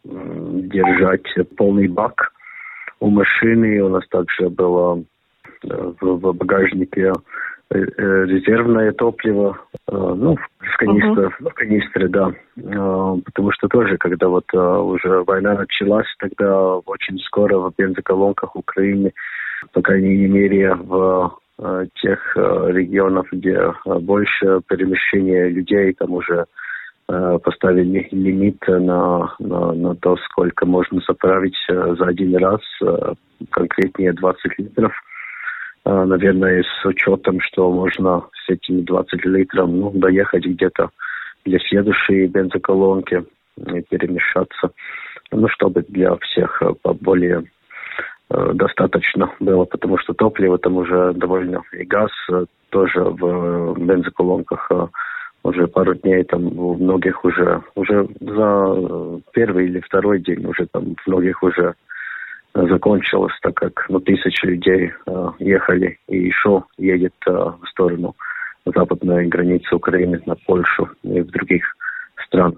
держать 0.04 1.26
полный 1.58 1.88
бак 1.88 2.32
у 3.00 3.10
машины. 3.10 3.82
У 3.82 3.90
нас 3.90 4.08
также 4.10 4.50
было 4.50 5.04
э, 5.64 5.94
в, 6.00 6.34
багажнике 6.34 7.12
э, 7.72 7.76
резервное 7.76 8.92
топливо, 8.92 9.58
ну, 9.90 10.38
в 10.60 10.78
канистре, 10.78 11.26
uh-huh. 11.26 11.50
в 11.50 11.54
канистре, 11.56 12.08
да. 12.10 12.32
Потому 13.26 13.52
что 13.52 13.68
тоже, 13.68 13.98
когда 13.98 14.28
вот 14.28 14.54
уже 14.54 15.24
война 15.24 15.56
началась, 15.56 16.08
тогда 16.20 16.76
очень 16.76 17.18
скоро 17.20 17.58
в 17.58 17.74
бензоколонках 17.78 18.56
Украины, 18.56 19.12
по 19.74 19.82
крайней 19.82 20.28
мере, 20.28 20.76
в 20.76 21.38
тех 22.02 22.38
э, 22.38 22.72
регионов, 22.72 23.28
где 23.32 23.56
э, 23.56 24.00
больше 24.00 24.62
перемещения 24.68 25.50
людей, 25.50 25.94
там 25.94 26.14
уже 26.14 26.46
поставили 27.10 28.10
лимит 28.12 28.62
на, 28.68 29.34
на, 29.40 29.72
на 29.72 29.96
то, 29.96 30.18
сколько 30.18 30.66
можно 30.66 31.00
заправить 31.08 31.56
за 31.70 32.06
один 32.06 32.36
раз, 32.36 32.60
конкретнее 33.50 34.12
20 34.12 34.60
литров. 34.60 34.92
Наверное, 35.86 36.64
с 36.64 36.86
учетом, 36.86 37.40
что 37.40 37.72
можно 37.72 38.26
с 38.34 38.50
этими 38.50 38.82
20 38.82 39.24
литров 39.24 39.70
ну, 39.70 39.90
доехать 39.92 40.46
где-то 40.46 40.90
для 41.46 41.60
следующей 41.60 42.28
бензоколонки 42.28 43.24
и 43.56 43.82
перемешаться, 43.84 44.72
ну, 45.32 45.48
чтобы 45.48 45.86
для 45.88 46.14
всех 46.18 46.62
более 46.84 47.46
Э, 47.46 47.57
достаточно 48.30 49.32
было, 49.40 49.66
потому 49.66 49.98
что 49.98 50.14
топливо 50.14 50.58
там 50.58 50.78
уже 50.78 51.14
довольно, 51.14 51.64
и 51.72 51.84
газ 51.86 52.12
э, 52.30 52.46
тоже 52.70 53.02
в 53.02 53.76
бензоколонках 53.78 54.68
э, 54.72 54.88
уже 55.44 55.68
пару 55.68 55.96
дней 55.96 56.24
там 56.24 56.46
у 56.60 56.76
многих 56.76 57.24
уже, 57.24 57.62
уже 57.76 58.08
за 58.20 59.22
первый 59.32 59.68
или 59.68 59.80
второй 59.80 60.20
день 60.20 60.46
уже 60.46 60.68
там 60.68 60.96
многих 61.06 61.42
уже 61.42 61.76
закончилось, 62.54 63.34
так 63.42 63.56
как 63.56 63.86
ну, 63.90 64.00
тысячи 64.00 64.46
людей 64.46 64.92
э, 65.06 65.28
ехали 65.40 66.00
и 66.08 66.18
еще 66.18 66.64
едет 66.78 67.14
э, 67.28 67.32
в 67.32 67.66
сторону 67.70 68.16
западной 68.66 69.28
границы 69.28 69.76
Украины 69.76 70.22
на 70.26 70.36
Польшу 70.36 70.90
и 71.04 71.22
в 71.22 71.28
других 71.28 71.64
стран. 72.26 72.58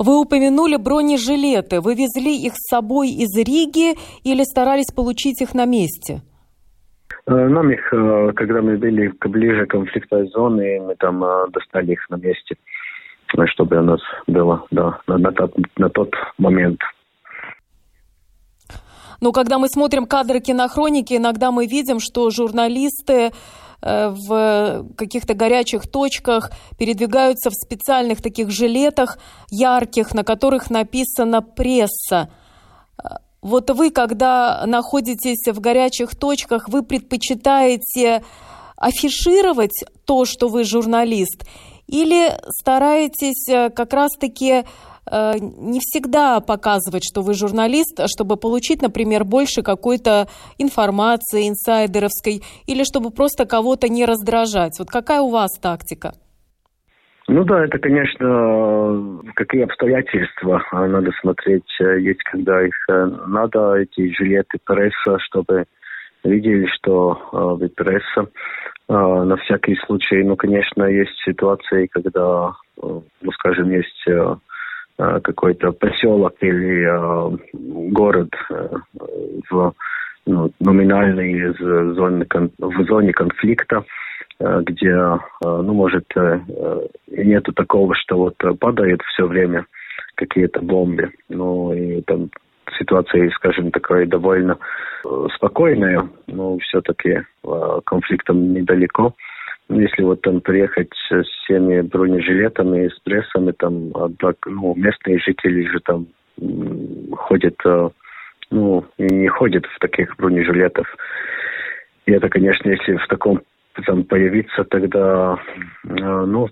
Вы 0.00 0.18
упомянули 0.18 0.76
бронежилеты. 0.76 1.82
Вы 1.82 1.94
везли 1.94 2.34
их 2.34 2.54
с 2.56 2.70
собой 2.70 3.10
из 3.10 3.36
Риги 3.36 3.98
или 4.24 4.44
старались 4.44 4.90
получить 4.96 5.42
их 5.42 5.54
на 5.54 5.66
месте? 5.66 6.22
Э, 7.26 7.48
нам 7.48 7.70
их, 7.70 7.92
э, 7.92 8.32
когда 8.34 8.62
мы 8.62 8.78
были 8.78 9.12
ближе 9.28 9.66
к 9.66 9.70
конфликтной 9.72 10.26
зоне, 10.28 10.80
мы 10.80 10.94
там 10.94 11.22
э, 11.22 11.48
достали 11.52 11.92
их 11.92 12.08
на 12.08 12.16
месте, 12.16 12.56
чтобы 13.52 13.76
у 13.76 13.82
нас 13.82 14.00
было 14.26 14.64
да, 14.70 15.00
на, 15.06 15.18
на, 15.18 15.32
тот, 15.32 15.54
на 15.76 15.90
тот 15.90 16.14
момент. 16.38 16.80
Но 19.20 19.32
когда 19.32 19.58
мы 19.58 19.68
смотрим 19.68 20.06
кадры 20.06 20.40
кинохроники, 20.40 21.12
иногда 21.12 21.50
мы 21.50 21.66
видим, 21.66 21.98
что 22.00 22.30
журналисты 22.30 23.32
в 23.82 24.86
каких-то 24.96 25.34
горячих 25.34 25.90
точках, 25.90 26.50
передвигаются 26.78 27.50
в 27.50 27.54
специальных 27.54 28.20
таких 28.20 28.50
жилетах 28.50 29.18
ярких, 29.50 30.14
на 30.14 30.24
которых 30.24 30.70
написано 30.70 31.42
«пресса». 31.42 32.30
Вот 33.40 33.70
вы, 33.70 33.90
когда 33.90 34.64
находитесь 34.66 35.50
в 35.50 35.60
горячих 35.60 36.14
точках, 36.14 36.68
вы 36.68 36.82
предпочитаете 36.82 38.22
афишировать 38.76 39.84
то, 40.04 40.26
что 40.26 40.48
вы 40.48 40.64
журналист, 40.64 41.46
или 41.86 42.38
стараетесь 42.60 43.48
э, 43.48 43.70
как 43.70 43.94
раз-таки 43.94 44.64
Э, 44.64 44.64
не 45.10 45.80
всегда 45.80 46.40
показывать, 46.40 47.02
что 47.04 47.22
вы 47.22 47.34
журналист, 47.34 48.00
чтобы 48.06 48.36
получить, 48.36 48.82
например, 48.82 49.24
больше 49.24 49.62
какой-то 49.62 50.28
информации 50.58 51.48
инсайдеровской 51.48 52.42
или 52.66 52.84
чтобы 52.84 53.10
просто 53.10 53.44
кого-то 53.46 53.88
не 53.88 54.04
раздражать. 54.04 54.78
Вот 54.78 54.88
какая 54.88 55.20
у 55.20 55.30
вас 55.30 55.58
тактика? 55.60 56.12
Ну 57.28 57.44
да, 57.44 57.64
это, 57.64 57.78
конечно, 57.78 59.20
какие 59.34 59.62
обстоятельства 59.62 60.62
надо 60.72 61.10
смотреть. 61.20 61.64
Есть, 61.78 62.22
когда 62.24 62.66
их 62.66 62.74
надо, 62.88 63.74
эти 63.74 64.12
жилеты 64.16 64.58
пресса, 64.64 65.18
чтобы 65.20 65.64
видели, 66.24 66.66
что 66.66 67.58
э, 67.62 67.68
пресса 67.68 68.28
э, 68.88 68.92
на 68.92 69.36
всякий 69.36 69.76
случай. 69.86 70.22
Ну, 70.22 70.36
конечно, 70.36 70.84
есть 70.84 71.16
ситуации, 71.24 71.86
когда, 71.86 72.52
э, 72.82 73.00
ну, 73.22 73.32
скажем, 73.32 73.70
есть 73.70 74.04
э, 74.08 74.12
э 74.12 74.36
какой-то 75.22 75.72
поселок 75.72 76.34
или 76.40 76.84
э, 76.84 77.36
город 77.52 78.30
э, 78.50 78.68
в 79.50 79.74
ну, 80.26 80.52
номинальной 80.60 81.54
зоне, 81.58 82.26
в 82.58 82.84
зоне 82.86 83.12
конфликта, 83.12 83.84
э, 84.38 84.60
где, 84.64 84.90
э, 84.90 85.18
ну, 85.42 85.72
может, 85.72 86.04
э, 86.16 86.40
нету 87.08 87.52
такого, 87.52 87.94
что 87.94 88.16
вот 88.16 88.58
падает 88.58 89.00
все 89.02 89.26
время 89.26 89.66
какие-то 90.16 90.60
бомбы, 90.60 91.10
ну, 91.28 91.72
и 91.72 92.02
там 92.02 92.30
ситуация, 92.78 93.30
скажем, 93.30 93.70
такая 93.70 94.06
довольно 94.06 94.58
э, 95.04 95.26
спокойная, 95.36 96.08
но 96.26 96.58
все-таки 96.58 97.20
э, 97.44 97.80
конфликтом 97.84 98.52
недалеко. 98.52 99.14
Если 99.70 100.02
вот 100.02 100.20
там 100.22 100.40
приехать 100.40 100.90
с 101.08 101.22
всеми 101.22 101.80
бронежилетами, 101.80 102.88
с 102.88 102.98
прессами, 103.00 103.52
там, 103.52 103.92
ну, 104.46 104.74
местные 104.74 105.18
жители 105.18 105.66
же 105.68 105.80
там 105.80 106.06
ходят, 107.12 107.54
э, 107.64 107.90
ну, 108.50 108.84
и 108.98 109.04
не 109.04 109.28
ходят 109.28 109.64
в 109.66 109.78
таких 109.78 110.16
бронежилетах. 110.16 110.86
И 112.06 112.12
это, 112.12 112.28
конечно, 112.28 112.68
если 112.68 112.96
в 112.96 113.06
таком 113.06 113.42
там 113.86 114.04
появиться, 114.04 114.64
тогда, 114.64 115.38
ну, 115.84 116.48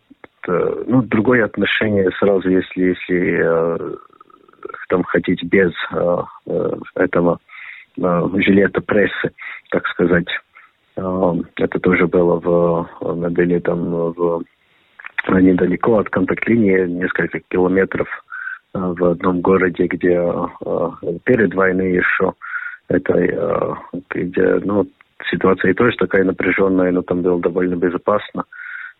ну, 0.46 1.02
другое 1.02 1.44
отношение 1.44 2.10
сразу, 2.18 2.48
если, 2.48 2.94
если 2.94 3.98
там 4.88 5.02
ходить 5.04 5.42
без 5.44 5.72
э, 5.92 6.16
э, 6.46 6.70
этого 6.96 7.38
э, 7.96 8.28
жилета 8.38 8.80
прессы, 8.80 9.32
так 9.70 9.87
сказать. 9.88 10.26
Это 11.57 11.78
тоже 11.78 12.07
было 12.09 12.40
в, 12.40 12.88
были 13.31 13.59
там 13.61 14.12
в, 14.12 14.43
недалеко 15.28 15.99
от 15.99 16.11
контакт-линии, 16.11 16.87
несколько 16.87 17.40
километров 17.49 18.09
в 18.73 19.05
одном 19.05 19.40
городе, 19.40 19.87
где 19.87 20.21
перед 21.25 21.55
войной 21.55 21.93
еще 21.93 22.33
это 22.88 23.78
где, 24.11 24.55
ну, 24.64 24.87
ситуация 25.31 25.75
тоже 25.75 25.97
такая 25.97 26.25
напряженная, 26.25 26.90
но 26.90 27.02
там 27.02 27.23
было 27.23 27.40
довольно 27.40 27.76
безопасно. 27.76 28.45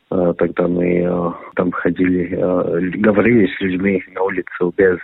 Тогда 0.09 0.69
мы 0.69 1.35
там 1.57 1.73
ходили, 1.73 2.27
говорили 2.99 3.47
с 3.47 3.61
людьми 3.61 4.05
на 4.15 4.23
улице 4.23 4.49
без 4.77 4.99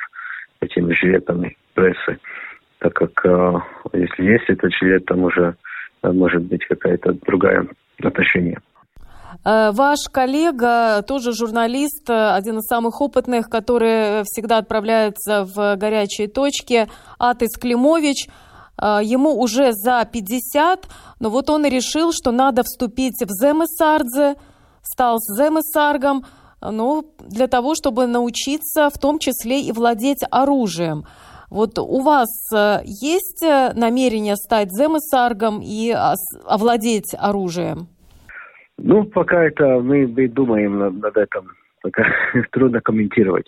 этими 0.61 0.95
жилетами 0.95 1.57
прессы, 1.75 2.19
так 2.79 2.95
как 2.95 3.25
если 3.93 4.25
есть 4.25 4.45
этот 4.49 4.73
жилет, 4.75 5.05
там 5.07 5.25
уже 5.25 5.57
может 6.13 6.43
быть 6.43 6.65
какая-то 6.67 7.15
другая 7.27 7.67
отношение. 8.03 8.61
Э, 9.45 9.71
ваш 9.73 10.09
коллега, 10.11 11.03
тоже 11.03 11.33
журналист, 11.33 12.09
один 12.09 12.59
из 12.59 12.67
самых 12.67 13.01
опытных, 13.01 13.49
который 13.49 14.23
всегда 14.25 14.59
отправляется 14.59 15.45
в 15.45 15.77
горячие 15.77 16.29
точки, 16.29 16.89
Атис 17.19 17.59
Климович, 17.59 18.29
ему 18.77 19.41
уже 19.41 19.73
за 19.73 20.05
50, 20.13 20.89
но 21.21 21.31
вот 21.31 21.49
он 21.49 21.65
решил, 21.65 22.13
что 22.13 22.33
надо 22.33 22.65
вступить 22.65 23.23
в 23.23 23.31
Земесардзе, 23.31 24.35
стал 24.83 25.19
Земесаргом, 25.21 26.25
ну, 26.61 27.05
для 27.21 27.47
того, 27.47 27.75
чтобы 27.75 28.07
научиться 28.07 28.91
в 28.91 28.99
том 28.99 29.19
числе 29.19 29.61
и 29.61 29.73
владеть 29.73 30.25
оружием. 30.31 31.05
Вот 31.55 31.79
у 31.79 32.01
вас 32.01 32.29
э, 32.53 32.81
есть 32.85 33.45
э, 33.45 33.73
намерение 33.77 34.35
стать 34.35 34.71
земесаргом 34.73 35.61
и 35.63 35.95
овладеть 36.45 37.15
оружием? 37.17 37.87
Ну, 38.77 39.05
пока 39.05 39.45
это 39.45 39.79
мы, 39.79 40.09
мы 40.09 40.27
думаем 40.27 40.79
над, 40.81 40.95
над 40.95 41.17
этим. 41.17 41.53
Пока 41.81 42.03
трудно 42.51 42.81
комментировать. 42.81 43.47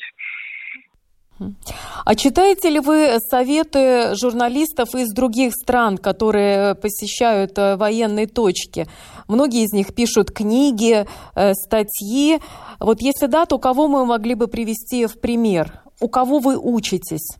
А 2.05 2.14
читаете 2.14 2.71
ли 2.71 2.79
вы 2.79 3.19
советы 3.19 4.14
журналистов 4.14 4.95
из 4.95 5.12
других 5.12 5.53
стран, 5.55 5.99
которые 5.99 6.77
посещают 6.77 7.59
э, 7.59 7.75
военные 7.75 8.29
точки? 8.29 8.87
Многие 9.27 9.64
из 9.64 9.73
них 9.73 9.97
пишут 9.97 10.31
книги, 10.31 11.07
э, 11.35 11.55
статьи. 11.55 12.38
Вот 12.79 13.01
если 13.01 13.27
да, 13.27 13.47
то 13.47 13.59
кого 13.59 13.88
мы 13.88 14.07
могли 14.07 14.37
бы 14.37 14.47
привести 14.47 15.07
в 15.07 15.21
пример? 15.21 15.73
У 16.01 16.09
кого 16.09 16.38
вы 16.38 16.57
учитесь? 16.57 17.37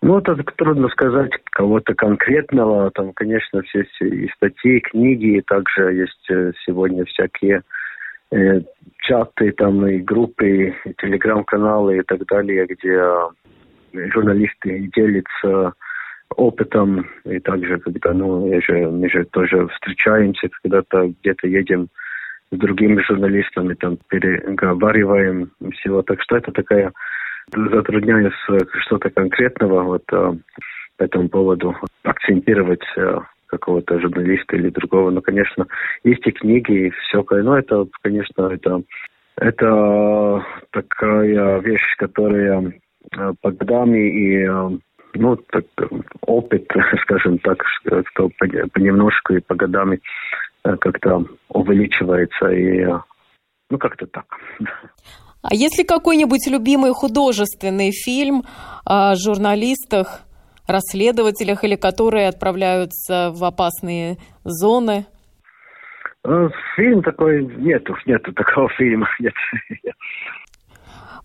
Ну, 0.00 0.18
это 0.18 0.36
трудно 0.56 0.88
сказать 0.88 1.32
кого-то 1.50 1.94
конкретного. 1.94 2.90
Там, 2.92 3.12
конечно, 3.12 3.62
все, 3.62 3.84
и 4.00 4.28
статьи, 4.36 4.76
и 4.76 4.80
книги, 4.80 5.38
и 5.38 5.42
также 5.42 5.92
есть 5.92 6.30
э, 6.30 6.52
сегодня 6.64 7.04
всякие 7.04 7.62
э, 8.30 8.60
чаты, 8.98 9.52
там 9.52 9.84
и 9.86 9.98
группы, 9.98 10.48
и 10.84 10.94
телеграм-каналы 10.98 11.98
и 11.98 12.02
так 12.02 12.24
далее, 12.26 12.66
где 12.66 12.94
э, 12.94 14.10
журналисты 14.12 14.88
делятся 14.94 15.74
опытом, 16.36 17.08
и 17.24 17.40
также, 17.40 17.78
когда, 17.78 18.12
ну, 18.12 18.46
я 18.48 18.60
же, 18.60 18.88
мы 18.90 19.08
же 19.08 19.24
тоже 19.24 19.66
встречаемся, 19.68 20.48
когда-то 20.62 21.12
где-то 21.20 21.48
едем 21.48 21.88
с 22.52 22.56
другими 22.56 23.02
журналистами, 23.02 23.74
там, 23.74 23.98
переговариваем 24.08 25.50
всего. 25.72 26.02
Так 26.02 26.22
что 26.22 26.36
это 26.36 26.52
такая, 26.52 26.92
затрудняюсь 27.52 28.34
что-то 28.86 29.10
конкретного 29.10 29.82
вот 29.82 30.04
а, 30.12 30.34
по 30.96 31.02
этому 31.02 31.28
поводу 31.28 31.74
акцентировать 32.02 32.84
а, 32.96 33.22
какого-то 33.46 34.00
журналиста 34.00 34.56
или 34.56 34.70
другого. 34.70 35.10
Но, 35.10 35.20
конечно, 35.20 35.66
есть 36.04 36.26
и 36.26 36.32
книги, 36.32 36.88
и 36.88 36.90
всякое. 36.90 37.42
Но 37.42 37.58
это, 37.58 37.86
конечно, 38.02 38.50
это, 38.52 38.82
это 39.36 40.44
такая 40.70 41.60
вещь, 41.60 41.96
которая 41.96 42.72
по 43.40 43.50
годами 43.50 43.98
и 43.98 44.78
ну, 45.14 45.36
так, 45.36 45.64
опыт, 46.20 46.68
скажем 47.02 47.38
так, 47.38 47.62
что 48.12 48.30
понемножку 48.72 49.34
и 49.34 49.40
по 49.40 49.54
годами 49.54 50.00
э, 50.64 50.76
как-то 50.76 51.24
увеличивается 51.48 52.50
и 52.50 52.80
э, 52.82 52.98
ну 53.70 53.78
как-то 53.78 54.06
так. 54.06 54.26
А 55.42 55.54
если 55.54 55.84
какой-нибудь 55.84 56.46
любимый 56.48 56.92
художественный 56.92 57.92
фильм 57.92 58.44
о 58.84 59.14
журналистах, 59.14 60.22
расследователях 60.66 61.64
или 61.64 61.76
которые 61.76 62.28
отправляются 62.28 63.30
в 63.32 63.44
опасные 63.44 64.18
зоны? 64.44 65.06
Э, 66.26 66.48
фильм 66.76 67.02
такой 67.02 67.46
нету, 67.56 67.96
нету 68.04 68.32
такого 68.32 68.68
фильма, 68.70 69.08
нет. 69.20 69.34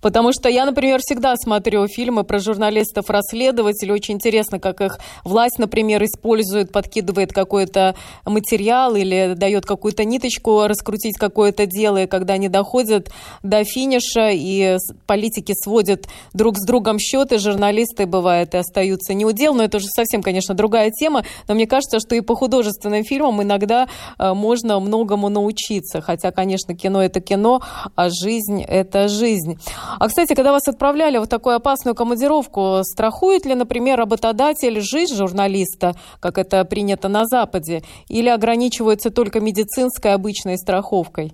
Потому 0.04 0.34
что 0.34 0.50
я, 0.50 0.66
например, 0.66 1.00
всегда 1.02 1.34
смотрю 1.38 1.88
фильмы 1.88 2.26
про 2.26 2.38
журналистов-расследователей. 2.38 3.94
Очень 3.94 4.16
интересно, 4.16 4.60
как 4.60 4.82
их 4.82 5.00
власть, 5.24 5.60
например, 5.60 6.04
использует, 6.04 6.74
подкидывает 6.74 7.32
какой-то 7.32 7.96
материал 8.26 8.96
или 8.96 9.34
дает 9.38 9.66
какую-то 9.66 10.04
ниточку 10.04 10.68
раскрутить 10.68 11.18
какое-то 11.18 11.66
дело. 11.66 12.04
И 12.04 12.08
когда 12.08 12.34
они 12.34 12.50
доходят 12.50 13.12
до 13.44 13.64
финиша, 13.64 14.32
и 14.32 14.78
политики 15.08 15.54
сводят 15.56 16.08
друг 16.34 16.58
с 16.58 16.66
другом 16.66 17.00
счеты, 17.00 17.40
журналисты, 17.40 18.06
бывает, 18.06 18.54
и 18.56 18.58
остаются 18.58 19.14
неудел. 19.14 19.54
Но 19.56 19.64
это 19.64 19.78
уже 19.78 19.88
совсем, 19.88 20.22
конечно, 20.22 20.54
другая 20.54 20.92
тема. 20.92 21.24
Но 21.48 21.54
мне 21.54 21.66
кажется, 21.66 22.00
что 22.02 22.14
и 22.16 22.20
по 22.20 22.36
художественным 22.36 23.06
фильмам 23.06 23.42
иногда 23.42 23.88
э, 24.20 24.34
можно 24.34 24.82
многому 24.82 25.30
научиться. 25.30 26.02
Хотя, 26.02 26.32
конечно, 26.32 26.76
кино– 26.76 27.02
это 27.04 27.22
кино, 27.22 27.62
а 27.96 28.10
жизнь– 28.10 28.62
это 28.68 29.08
жизнь. 29.08 29.58
А, 30.00 30.08
кстати, 30.08 30.36
когда 30.36 30.52
вас 30.52 30.68
отправляли 30.68 31.18
в 31.18 31.28
такую 31.28 31.56
опасную 31.56 31.96
командировку, 31.96 32.80
страхует 32.84 33.46
ли, 33.46 33.56
например, 33.56 33.98
работодатель 33.98 34.80
жизнь 34.82 35.16
журналиста, 35.16 35.92
как 36.22 36.38
это 36.38 36.64
принято 36.66 37.10
на 37.10 37.26
Западе, 37.26 37.82
или 38.10 38.30
ограничивается 38.30 39.12
только 39.12 39.40
медицинской 39.40 40.14
обычной 40.14 40.58
страховкой? 40.58 41.32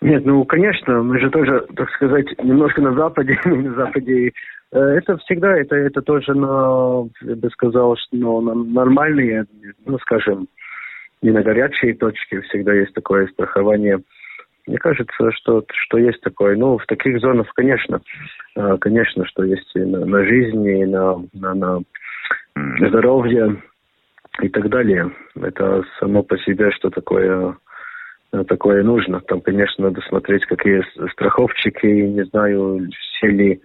Нет, 0.00 0.26
ну, 0.26 0.44
конечно, 0.44 1.02
мы 1.02 1.20
же 1.20 1.30
тоже, 1.30 1.64
так 1.76 1.88
сказать, 1.90 2.26
немножко 2.42 2.80
на 2.82 2.92
Западе, 2.92 3.38
на 3.44 3.74
Западе 3.74 4.32
э, 4.72 4.78
это 4.78 5.16
всегда, 5.18 5.56
это, 5.56 5.76
это 5.76 6.02
тоже, 6.02 6.34
на, 6.34 7.06
я 7.22 7.36
бы 7.36 7.48
сказал, 7.50 7.96
что 7.96 8.16
ну, 8.16 8.40
нормальные, 8.40 9.46
ну, 9.86 9.98
скажем, 9.98 10.48
не 11.22 11.30
на 11.30 11.42
горячие 11.42 11.94
точки, 11.94 12.40
всегда 12.40 12.74
есть 12.74 12.92
такое 12.94 13.28
страхование 13.28 14.00
мне 14.66 14.78
кажется, 14.78 15.32
что, 15.32 15.64
что 15.72 15.98
есть 15.98 16.20
такое. 16.20 16.56
Ну, 16.56 16.78
в 16.78 16.86
таких 16.86 17.20
зонах, 17.20 17.48
конечно, 17.54 18.00
э, 18.56 18.76
конечно, 18.80 19.24
что 19.26 19.44
есть 19.44 19.70
и 19.74 19.80
на, 19.80 20.04
на 20.04 20.24
жизни, 20.24 20.82
и 20.82 20.86
на, 20.86 21.24
на, 21.32 21.54
на 21.54 22.88
здоровье 22.88 23.62
и 24.40 24.48
так 24.48 24.68
далее. 24.68 25.10
Это 25.40 25.84
само 25.98 26.22
по 26.22 26.38
себе, 26.38 26.70
что 26.72 26.90
такое 26.90 27.56
такое 28.48 28.82
нужно. 28.82 29.20
Там, 29.20 29.40
конечно, 29.40 29.84
надо 29.84 30.00
смотреть, 30.08 30.46
какие 30.46 30.82
страховщики, 31.12 31.86
не 31.86 32.24
знаю, 32.24 32.88
все 32.90 33.26
ли 33.26 33.60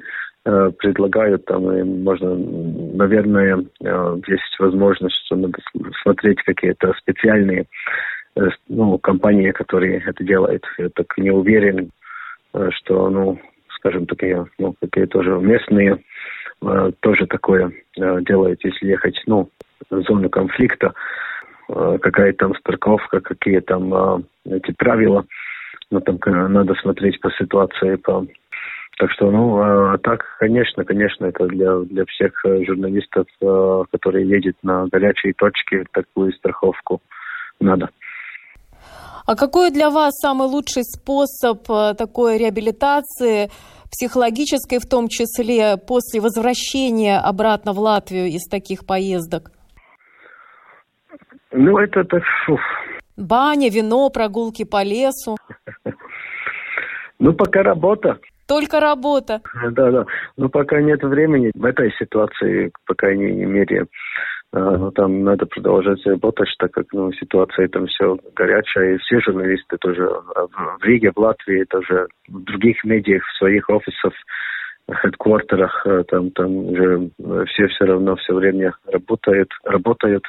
э, 0.45 0.71
предлагают, 0.77 1.45
там 1.45 1.71
и 1.71 1.83
можно, 1.83 2.35
наверное, 2.35 3.65
э, 3.81 4.17
есть 4.27 4.59
возможность, 4.59 5.15
что 5.25 5.35
надо 5.37 5.57
смотреть 6.03 6.41
какие-то 6.43 6.93
специальные 6.99 7.61
э, 7.61 7.65
ну, 8.67 8.97
компании, 8.97 9.51
которые 9.51 10.03
это 10.05 10.23
делают. 10.23 10.65
Я 10.77 10.89
так 10.89 11.17
не 11.17 11.31
уверен, 11.31 11.91
э, 12.53 12.69
что, 12.71 13.09
ну, 13.09 13.39
скажем, 13.77 14.05
такие, 14.05 14.45
ну, 14.57 14.75
какие 14.79 15.05
тоже 15.05 15.31
местные 15.39 16.03
э, 16.61 16.91
тоже 16.99 17.27
такое 17.27 17.71
э, 17.97 18.19
делают, 18.21 18.63
если 18.63 18.87
ехать, 18.87 19.21
ну, 19.27 19.49
в 19.89 20.01
зону 20.01 20.29
конфликта, 20.29 20.93
э, 21.69 21.97
какая 22.01 22.33
там 22.33 22.55
страховка, 22.55 23.21
какие 23.21 23.59
там 23.59 23.93
э, 23.93 24.21
эти 24.45 24.71
правила. 24.71 25.25
Ну, 25.89 26.01
там 26.01 26.19
надо 26.25 26.73
смотреть 26.75 27.19
по 27.21 27.31
ситуации, 27.31 27.95
по... 27.95 28.25
Так 28.97 29.11
что, 29.11 29.29
ну, 29.29 29.57
а 29.61 29.97
так, 29.99 30.25
конечно, 30.39 30.83
конечно, 30.83 31.27
это 31.27 31.45
для, 31.45 31.77
для 31.81 32.03
всех 32.05 32.33
э, 32.45 32.65
журналистов, 32.65 33.27
э, 33.41 33.83
которые 33.91 34.27
едут 34.27 34.55
на 34.63 34.87
горячие 34.87 35.33
точки, 35.33 35.85
такую 35.93 36.33
страховку 36.33 37.01
надо. 37.59 37.89
А 39.27 39.35
какой 39.35 39.71
для 39.71 39.89
вас 39.89 40.13
самый 40.21 40.47
лучший 40.47 40.83
способ 40.85 41.69
э, 41.69 41.95
такой 41.97 42.37
реабилитации, 42.37 43.49
психологической 43.91 44.79
в 44.79 44.87
том 44.87 45.09
числе, 45.09 45.75
после 45.75 46.21
возвращения 46.21 47.19
обратно 47.19 47.73
в 47.73 47.79
Латвию 47.79 48.27
из 48.27 48.47
таких 48.47 48.85
поездок? 48.85 49.51
Ну, 51.51 51.77
это 51.77 52.05
так... 52.05 52.23
Фу. 52.45 52.57
Баня, 53.17 53.69
вино, 53.69 54.09
прогулки 54.09 54.63
по 54.63 54.81
лесу. 54.81 55.35
Ну, 57.19 57.33
пока 57.33 57.63
работа. 57.63 58.19
Только 58.47 58.79
работа. 58.79 59.41
Да, 59.71 59.91
да. 59.91 60.05
Но 60.37 60.49
пока 60.49 60.81
нет 60.81 61.03
времени 61.03 61.51
в 61.55 61.65
этой 61.65 61.91
ситуации, 61.97 62.71
по 62.85 62.93
крайней 62.93 63.43
мере, 63.43 63.87
а, 64.57 64.77
ну, 64.77 64.91
там 64.91 65.23
надо 65.23 65.45
продолжать 65.45 66.03
работать, 66.05 66.49
так 66.57 66.71
как 66.71 66.87
ну, 66.91 67.11
ситуация 67.13 67.67
там 67.67 67.85
все 67.85 68.17
горячая, 68.35 68.95
и 68.95 68.97
все 68.97 69.19
журналисты 69.21 69.77
тоже 69.77 70.03
в 70.03 70.83
Риге, 70.83 71.11
в 71.15 71.19
Латвии, 71.19 71.63
тоже 71.65 72.07
в 72.27 72.43
других 72.43 72.83
медиах, 72.83 73.23
в 73.23 73.37
своих 73.37 73.69
офисах, 73.69 74.13
хедквартерах, 74.91 75.85
а, 75.85 76.03
там, 76.05 76.31
там 76.31 76.55
уже 76.71 77.09
все 77.47 77.67
все 77.67 77.85
равно 77.85 78.15
все 78.15 78.33
время 78.33 78.73
работают, 78.91 79.49
работают. 79.63 80.23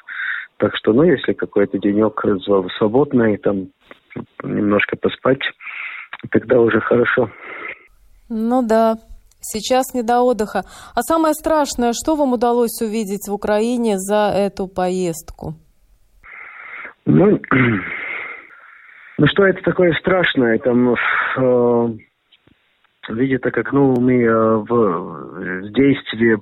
Так 0.59 0.77
что, 0.77 0.93
ну, 0.93 1.05
если 1.05 1.33
какой-то 1.33 1.79
денек 1.79 2.23
свободный, 2.77 3.39
там 3.39 3.69
немножко 4.43 4.97
поспать, 4.97 5.43
тогда 6.31 6.61
уже 6.61 6.81
хорошо. 6.81 7.31
Ну 8.29 8.63
да, 8.63 8.97
Сейчас 9.41 9.95
не 9.95 10.03
до 10.03 10.21
отдыха. 10.23 10.65
А 10.95 11.03
самое 11.03 11.35
страшное, 11.35 11.93
что 11.93 12.17
вам 12.17 12.33
удалось 12.33 12.81
увидеть 12.83 13.29
в 13.29 13.33
Украине 13.33 13.99
за 13.99 14.33
эту 14.35 14.67
поездку? 14.67 15.55
Ну, 17.07 17.41
ну 19.19 19.27
что 19.27 19.47
это 19.47 19.63
такое 19.63 19.93
страшное? 19.95 20.59
Там 20.59 20.95
э, 20.95 21.89
видите, 23.09 23.51
как 23.51 23.73
ну 23.73 23.95
мы 24.01 24.23
э, 24.23 24.57
в, 24.57 25.71
действии 25.71 26.39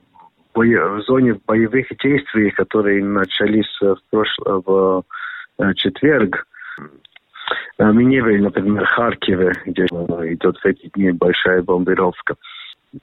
в 0.55 1.03
зоне 1.03 1.39
боевых 1.47 1.87
действий, 2.03 2.51
которые 2.51 3.05
начались 3.05 3.79
в 3.81 3.99
прошлом 4.11 4.63
в 4.65 5.05
э, 5.59 5.75
четверг, 5.75 6.47
э, 7.79 7.85
мы 7.85 8.05
не 8.05 8.23
были, 8.23 8.39
например, 8.39 8.87
в 8.87 8.89
Харькове, 8.89 9.53
где 9.67 9.85
идет 9.85 10.57
в 10.57 10.65
эти 10.65 10.91
дни 10.95 11.13
большая 11.13 11.63
бомбировка 11.63 12.37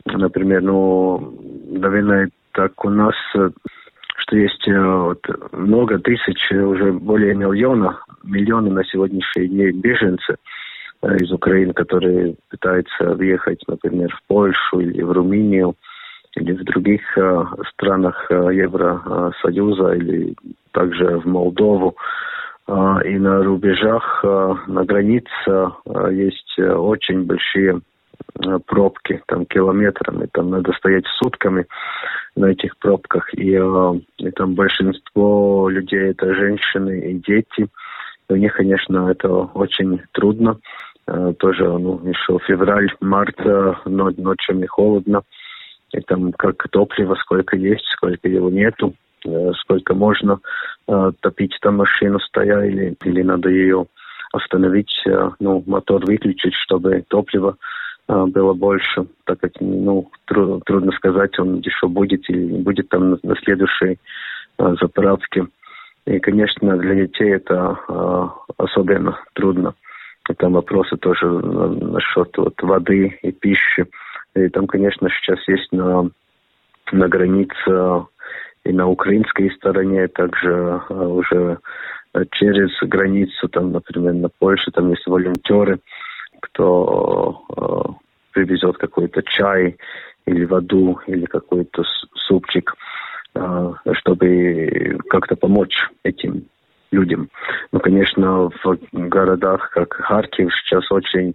например, 0.06 0.62
ну, 0.62 1.34
наверное, 1.68 2.30
так 2.54 2.86
у 2.86 2.90
нас, 2.90 3.16
э, 3.36 3.50
что 4.18 4.38
есть 4.38 4.68
э, 4.68 4.80
вот, 4.80 5.22
много 5.52 6.00
тысяч, 6.00 6.52
уже 6.52 6.92
более 6.94 7.34
миллиона, 7.36 8.00
миллионы 8.24 8.70
на 8.70 8.84
сегодняшний 8.86 9.48
день 9.48 9.80
беженцы 9.80 10.36
э, 11.02 11.16
из 11.18 11.32
Украины, 11.32 11.74
которые 11.74 12.36
пытаются 12.50 13.14
въехать, 13.16 13.62
например, 13.68 14.14
в 14.16 14.28
Польшу 14.28 14.80
или 14.80 15.02
в 15.02 15.12
Румынию, 15.12 15.76
или 16.36 16.54
в 16.54 16.64
других 16.64 17.02
э, 17.18 17.44
странах 17.74 18.28
э, 18.30 18.36
Евросоюза, 18.54 19.94
или 19.94 20.36
также 20.72 21.20
в 21.20 21.26
Молдову. 21.26 21.96
Э, 22.68 23.00
и 23.06 23.18
на 23.18 23.44
рубежах, 23.44 24.22
э, 24.24 24.54
на 24.68 24.86
границе 24.86 25.30
э, 25.48 26.14
есть 26.14 26.60
очень 26.60 27.24
большие 27.24 27.82
Э, 27.82 27.93
пробки 28.66 29.22
там 29.28 29.46
километрами, 29.46 30.28
там 30.32 30.50
надо 30.50 30.72
стоять 30.74 31.06
сутками 31.22 31.66
на 32.36 32.48
этих 32.48 32.78
пробках, 32.78 33.34
и, 33.34 33.54
э, 33.54 33.94
и 34.18 34.32
там 34.32 34.56
большинство 34.56 35.70
людей 35.70 36.12
это 36.12 36.34
женщины 36.34 37.12
и 37.12 37.14
дети, 37.14 37.68
и 38.30 38.34
у 38.34 38.36
них, 38.36 38.56
конечно, 38.56 39.10
это 39.10 39.30
очень 39.30 40.02
трудно, 40.14 40.60
э, 41.08 41.34
тоже, 41.38 41.66
ну, 41.66 42.02
еще 42.06 42.40
февраль, 42.46 42.92
март, 43.02 43.38
но 43.46 44.12
ночами 44.18 44.66
холодно, 44.66 45.22
и 45.92 46.02
там 46.02 46.32
как 46.34 46.68
топливо, 46.72 47.16
сколько 47.16 47.56
есть, 47.56 47.86
сколько 47.86 48.28
его 48.28 48.50
нету, 48.50 48.96
сколько 49.62 49.94
можно 49.94 50.40
топить 51.22 51.56
там 51.62 51.78
машину 51.78 52.20
стоя, 52.20 52.64
или, 52.64 52.98
или 53.06 53.22
надо 53.22 53.50
ее 53.50 53.86
остановить, 54.34 54.92
ну, 55.40 55.64
мотор 55.68 56.04
выключить, 56.04 56.56
чтобы 56.56 57.06
топливо 57.08 57.56
было 58.08 58.54
больше, 58.54 59.06
так 59.26 59.40
как, 59.40 59.52
ну, 59.60 60.10
трудно, 60.26 60.60
трудно 60.66 60.92
сказать, 60.92 61.38
он 61.40 61.60
еще 61.60 61.88
будет 61.88 62.30
или 62.30 62.44
не 62.44 62.62
будет 62.62 62.90
там 62.90 63.12
на, 63.12 63.20
на 63.24 63.36
следующей 63.38 63.98
а, 64.58 64.76
заправке. 64.76 65.48
И, 66.06 66.20
конечно, 66.20 66.78
для 66.78 66.96
детей 66.96 67.34
это 67.34 67.80
а, 67.88 68.34
особенно 68.58 69.20
трудно. 69.34 69.74
И 70.30 70.34
там 70.34 70.54
вопросы 70.54 70.98
тоже 70.98 71.26
насчет 71.28 72.38
вот, 72.38 72.62
воды 72.62 73.18
и 73.22 73.32
пищи. 73.32 73.86
И 74.36 74.50
там, 74.50 74.68
конечно, 74.68 75.10
сейчас 75.10 75.40
есть 75.48 75.72
на, 75.72 76.10
на 76.92 77.08
границе 77.08 78.06
и 78.66 78.72
на 78.72 78.88
украинской 78.88 79.50
стороне, 79.52 80.08
также 80.08 80.82
а, 80.90 81.08
уже 81.08 81.60
через 82.32 82.70
границу, 82.82 83.48
там, 83.48 83.72
например, 83.72 84.14
на 84.14 84.30
Польше, 84.30 84.72
там 84.72 84.90
есть 84.90 85.08
волонтеры, 85.08 85.80
кто 86.44 87.42
э, 87.58 87.94
привезет 88.34 88.78
какой-то 88.78 89.24
чай 89.24 89.78
или 90.26 90.46
воду 90.46 91.00
или 91.08 91.26
какой-то 91.26 91.84
супчик, 92.16 92.76
э, 93.36 93.74
чтобы 93.94 95.00
как-то 95.10 95.36
помочь 95.36 95.76
этим 96.04 96.46
людям. 96.92 97.30
Ну, 97.72 97.80
конечно, 97.80 98.50
в 98.64 98.78
городах, 98.92 99.70
как 99.72 99.94
Харьков, 99.94 100.52
сейчас 100.54 100.92
очень 100.92 101.34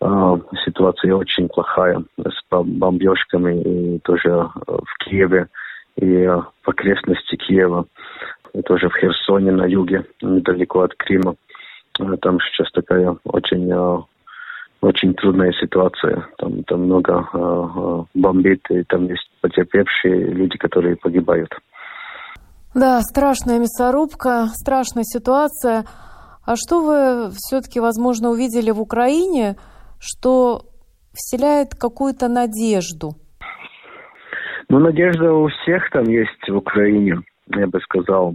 э, 0.00 0.36
ситуация 0.64 1.14
очень 1.14 1.48
плохая 1.48 2.02
с 2.16 2.40
бомбежками 2.50 3.60
и 3.60 3.98
тоже 4.00 4.30
в 4.30 5.04
Киеве 5.04 5.48
и 5.96 6.26
в 6.26 6.68
окрестности 6.68 7.34
Киева, 7.34 7.86
и 8.54 8.62
тоже 8.62 8.88
в 8.88 8.94
Херсоне 8.94 9.50
на 9.50 9.66
юге, 9.66 10.04
недалеко 10.22 10.82
от 10.82 10.94
Крыма. 10.94 11.34
Там 12.22 12.38
сейчас 12.40 12.70
такая 12.70 13.16
очень 13.24 13.72
очень 14.88 15.14
трудная 15.14 15.52
ситуация. 15.52 16.26
Там, 16.38 16.64
там 16.64 16.84
много 16.84 17.28
э, 17.32 18.04
бомбит, 18.14 18.62
и 18.70 18.82
там 18.84 19.04
есть 19.06 19.30
потерпевшие 19.42 20.32
люди, 20.32 20.56
которые 20.56 20.96
погибают. 20.96 21.50
Да, 22.74 23.00
страшная 23.02 23.58
мясорубка, 23.58 24.46
страшная 24.54 25.04
ситуация. 25.04 25.84
А 26.46 26.56
что 26.56 26.80
вы 26.80 27.30
все-таки, 27.34 27.80
возможно, 27.80 28.30
увидели 28.30 28.70
в 28.70 28.80
Украине, 28.80 29.56
что 30.00 30.62
вселяет 31.12 31.74
какую-то 31.78 32.28
надежду? 32.28 33.10
Ну, 34.70 34.78
надежда 34.78 35.32
у 35.32 35.48
всех 35.48 35.90
там 35.90 36.04
есть 36.04 36.48
в 36.48 36.56
Украине, 36.56 37.20
я 37.48 37.66
бы 37.66 37.78
сказал, 37.80 38.34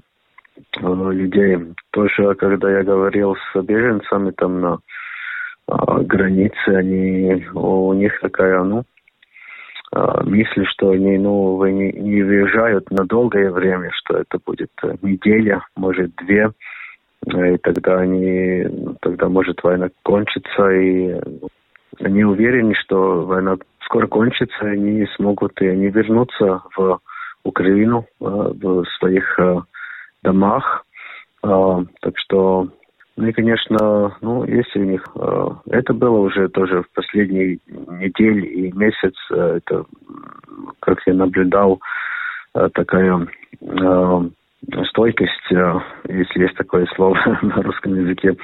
людей. 0.80 1.58
Тоже, 1.92 2.36
когда 2.36 2.70
я 2.72 2.84
говорил 2.84 3.36
с 3.36 3.62
беженцами 3.62 4.32
там 4.32 4.62
на 4.62 4.80
границы, 5.68 6.68
они, 6.68 7.46
у 7.54 7.94
них 7.94 8.20
такая, 8.22 8.64
ну, 8.64 8.84
а, 9.92 10.24
мысль, 10.24 10.66
что 10.66 10.90
они, 10.90 11.18
ну, 11.18 11.56
вы 11.56 11.72
не, 11.72 11.92
не 11.92 12.24
выезжают 12.24 12.90
на 12.90 13.06
долгое 13.06 13.52
время, 13.52 13.92
что 13.94 14.18
это 14.18 14.40
будет 14.44 14.72
неделя, 15.02 15.66
может, 15.76 16.16
две, 16.16 16.52
и 17.26 17.58
тогда 17.58 18.00
они, 18.00 18.66
тогда 19.02 19.30
может 19.30 19.64
война 19.64 19.90
кончиться, 20.04 20.70
и 20.72 21.22
они 22.00 22.24
уверены, 22.24 22.74
что 22.74 23.22
война 23.22 23.58
скоро 23.86 24.08
кончится, 24.08 24.66
и 24.68 24.74
они 24.74 25.08
смогут, 25.16 25.62
и 25.62 25.68
они 25.68 25.90
вернутся 25.90 26.64
в 26.76 27.00
Украину, 27.44 28.08
а, 28.20 28.52
в 28.54 28.86
своих 28.98 29.40
домах. 30.24 30.86
Так 31.42 32.14
что 32.16 32.70
Ну 33.16 33.28
и, 33.28 33.32
конечно, 33.32 34.16
ну, 34.22 34.44
если 34.46 34.80
у 34.80 34.86
них... 34.86 35.04
Э, 35.16 35.50
это 35.68 35.94
было 35.94 36.18
уже 36.18 36.50
тоже 36.50 36.82
в 36.82 36.90
последние 36.94 37.60
недели 37.68 38.46
и 38.46 38.72
месяц. 38.72 39.14
Э, 39.32 39.58
это, 39.58 39.86
как 40.80 41.00
я 41.06 41.14
наблюдал, 41.14 41.80
э, 42.56 42.70
такая 42.74 43.28
э, 43.62 44.30
стойкость, 44.90 45.52
э, 45.52 45.80
если 46.10 46.44
есть 46.44 46.56
такое 46.56 46.88
слово 46.96 47.18
на 47.42 47.62
русском 47.62 47.94
языке, 47.94 48.36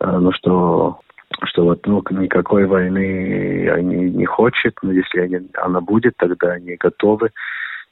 э, 0.00 0.10
ну 0.18 0.32
что 0.32 1.00
что 1.44 1.64
вот 1.64 1.86
ну, 1.86 2.02
никакой 2.10 2.66
войны 2.66 3.68
они 3.70 4.10
не 4.10 4.26
хотят, 4.26 4.74
но 4.82 4.92
если 4.92 5.20
они, 5.20 5.48
она 5.54 5.80
будет, 5.80 6.16
тогда 6.16 6.52
они 6.52 6.74
готовы. 6.76 7.30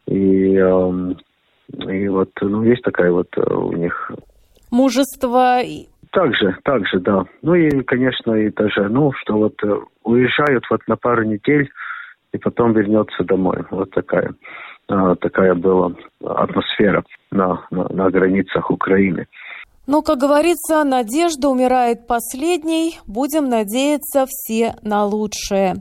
И, 0.06 0.56
э, 0.56 1.14
и 1.88 2.08
вот, 2.08 2.30
ну, 2.40 2.62
есть 2.64 2.82
такая 2.82 3.12
вот 3.12 3.28
э, 3.36 3.54
у 3.54 3.72
них... 3.72 4.10
Мужество 4.70 5.60
также, 6.10 6.56
также, 6.64 7.00
да. 7.00 7.24
Ну 7.42 7.54
и, 7.54 7.82
конечно, 7.82 8.34
и 8.34 8.50
даже, 8.50 8.88
ну, 8.88 9.12
что 9.12 9.34
вот 9.34 9.54
э, 9.64 9.80
уезжают 10.04 10.64
вот 10.70 10.80
на 10.86 10.96
пару 10.96 11.24
недель 11.24 11.70
и 12.32 12.38
потом 12.38 12.72
вернется 12.72 13.24
домой. 13.24 13.64
Вот 13.70 13.90
такая, 13.90 14.34
а, 14.88 15.14
такая 15.16 15.54
была 15.54 15.92
атмосфера 16.24 17.04
на, 17.30 17.66
на, 17.70 17.88
на 17.88 18.10
границах 18.10 18.70
Украины. 18.70 19.26
Но, 19.86 20.02
как 20.02 20.18
говорится, 20.18 20.84
надежда 20.84 21.48
умирает 21.48 22.06
последней. 22.06 22.98
Будем 23.06 23.48
надеяться 23.48 24.26
все 24.28 24.74
на 24.82 25.06
лучшее. 25.06 25.76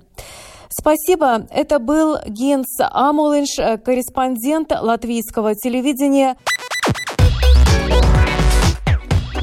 Спасибо. 0.70 1.48
Это 1.52 1.80
был 1.80 2.18
Генс 2.28 2.78
Амулинш, 2.80 3.60
э, 3.60 3.78
корреспондент 3.78 4.72
латвийского 4.72 5.56
телевидения. 5.56 6.36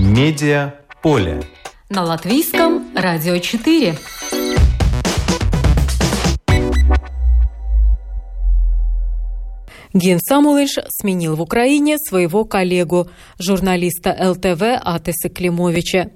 Медиа 0.04 0.74
поле. 1.02 1.40
На 1.88 2.02
латвийском 2.02 2.94
радио 2.94 3.38
4. 3.38 3.96
Ген 9.94 10.20
Самулыш 10.20 10.72
сменил 10.90 11.36
в 11.36 11.40
Украине 11.40 11.96
своего 11.96 12.44
коллегу, 12.44 13.08
журналиста 13.38 14.14
ЛТВ 14.20 14.62
Атеса 14.84 15.30
Климовича. 15.30 16.10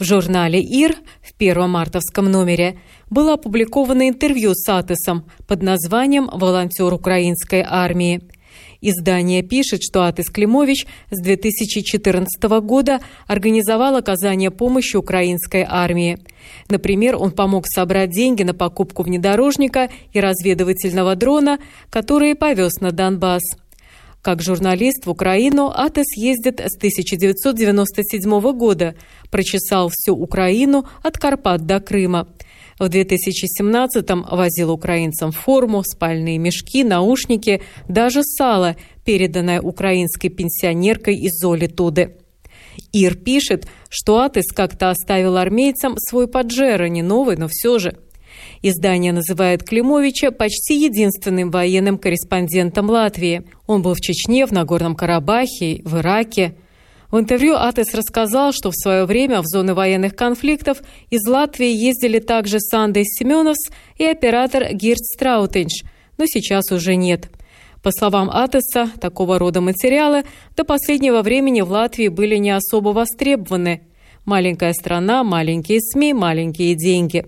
В 0.00 0.04
журнале 0.04 0.60
«Ир» 0.60 0.96
в 1.22 1.32
первом 1.34 1.70
мартовском 1.70 2.28
номере 2.28 2.80
было 3.08 3.34
опубликовано 3.34 4.08
интервью 4.08 4.50
с 4.54 4.68
Атесом 4.68 5.30
под 5.46 5.62
названием 5.62 6.28
«Волонтер 6.32 6.92
украинской 6.92 7.64
армии». 7.64 8.28
Издание 8.80 9.42
пишет, 9.42 9.82
что 9.82 10.06
Атис 10.06 10.30
Климович 10.30 10.86
с 11.10 11.20
2014 11.20 12.28
года 12.62 13.00
организовал 13.26 13.96
оказание 13.96 14.52
помощи 14.52 14.96
украинской 14.96 15.66
армии. 15.68 16.18
Например, 16.68 17.16
он 17.16 17.32
помог 17.32 17.66
собрать 17.66 18.10
деньги 18.10 18.44
на 18.44 18.54
покупку 18.54 19.02
внедорожника 19.02 19.90
и 20.12 20.20
разведывательного 20.20 21.16
дрона, 21.16 21.58
которые 21.90 22.36
повез 22.36 22.76
на 22.80 22.92
Донбасс. 22.92 23.42
Как 24.22 24.42
журналист 24.42 25.06
в 25.06 25.10
Украину 25.10 25.72
Атес 25.74 26.16
ездит 26.16 26.60
с 26.60 26.76
1997 26.76 28.40
года, 28.52 28.94
прочесал 29.30 29.90
всю 29.92 30.14
Украину 30.14 30.86
от 31.02 31.18
Карпат 31.18 31.66
до 31.66 31.80
Крыма. 31.80 32.28
В 32.78 32.84
2017-м 32.84 34.24
возил 34.30 34.70
украинцам 34.70 35.32
форму, 35.32 35.82
спальные 35.82 36.38
мешки, 36.38 36.84
наушники, 36.84 37.60
даже 37.88 38.22
сало, 38.22 38.76
переданное 39.04 39.60
украинской 39.60 40.28
пенсионеркой 40.28 41.16
из 41.16 41.32
Золи 41.32 41.66
Туды. 41.66 42.16
Ир 42.92 43.16
пишет, 43.16 43.66
что 43.88 44.20
Атыс 44.20 44.52
как-то 44.54 44.90
оставил 44.90 45.36
армейцам 45.36 45.96
свой 45.98 46.28
поджеро, 46.28 46.84
не 46.84 47.02
новый, 47.02 47.36
но 47.36 47.48
все 47.48 47.78
же. 47.78 47.98
Издание 48.62 49.12
называет 49.12 49.64
Климовича 49.64 50.30
почти 50.30 50.84
единственным 50.84 51.50
военным 51.50 51.98
корреспондентом 51.98 52.88
Латвии. 52.88 53.42
Он 53.66 53.82
был 53.82 53.94
в 53.94 54.00
Чечне, 54.00 54.46
в 54.46 54.52
Нагорном 54.52 54.94
Карабахе, 54.94 55.82
в 55.84 55.98
Ираке– 55.98 56.54
в 57.10 57.18
интервью 57.18 57.56
Атис 57.56 57.94
рассказал, 57.94 58.52
что 58.52 58.70
в 58.70 58.76
свое 58.76 59.06
время 59.06 59.40
в 59.40 59.46
зоны 59.46 59.72
военных 59.72 60.14
конфликтов 60.14 60.82
из 61.08 61.26
Латвии 61.26 61.70
ездили 61.70 62.18
также 62.18 62.60
Сандийс 62.60 63.04
Семеновс 63.06 63.70
и 63.96 64.04
оператор 64.04 64.74
Гирт 64.74 65.00
Страутиньш, 65.00 65.84
но 66.18 66.26
сейчас 66.26 66.70
уже 66.70 66.96
нет. 66.96 67.30
По 67.82 67.92
словам 67.92 68.28
Атиса, 68.28 68.90
такого 69.00 69.38
рода 69.38 69.62
материалы 69.62 70.24
до 70.54 70.64
последнего 70.64 71.22
времени 71.22 71.62
в 71.62 71.70
Латвии 71.70 72.08
были 72.08 72.36
не 72.36 72.50
особо 72.50 72.90
востребованы. 72.90 73.82
Маленькая 74.26 74.74
страна, 74.74 75.24
маленькие 75.24 75.80
СМИ, 75.80 76.12
маленькие 76.12 76.74
деньги. 76.74 77.24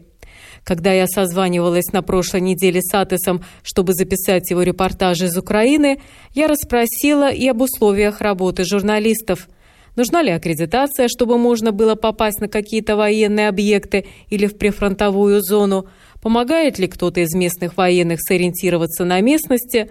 Когда 0.62 0.92
я 0.92 1.06
созванивалась 1.06 1.90
на 1.92 2.02
прошлой 2.02 2.42
неделе 2.42 2.82
с 2.82 2.92
Атесом, 2.92 3.42
чтобы 3.62 3.94
записать 3.94 4.50
его 4.50 4.60
репортаж 4.62 5.22
из 5.22 5.38
Украины, 5.38 6.00
я 6.34 6.48
расспросила 6.48 7.32
и 7.32 7.48
об 7.48 7.62
условиях 7.62 8.20
работы 8.20 8.64
журналистов– 8.64 9.48
Нужна 9.96 10.22
ли 10.22 10.30
аккредитация, 10.30 11.08
чтобы 11.08 11.38
можно 11.38 11.72
было 11.72 11.94
попасть 11.94 12.40
на 12.40 12.48
какие-то 12.48 12.96
военные 12.96 13.48
объекты 13.48 14.06
или 14.28 14.46
в 14.46 14.56
прифронтовую 14.56 15.42
зону? 15.42 15.86
Помогает 16.22 16.78
ли 16.78 16.86
кто-то 16.86 17.20
из 17.20 17.34
местных 17.34 17.76
военных 17.76 18.20
сориентироваться 18.20 19.04
на 19.04 19.20
местности? 19.20 19.90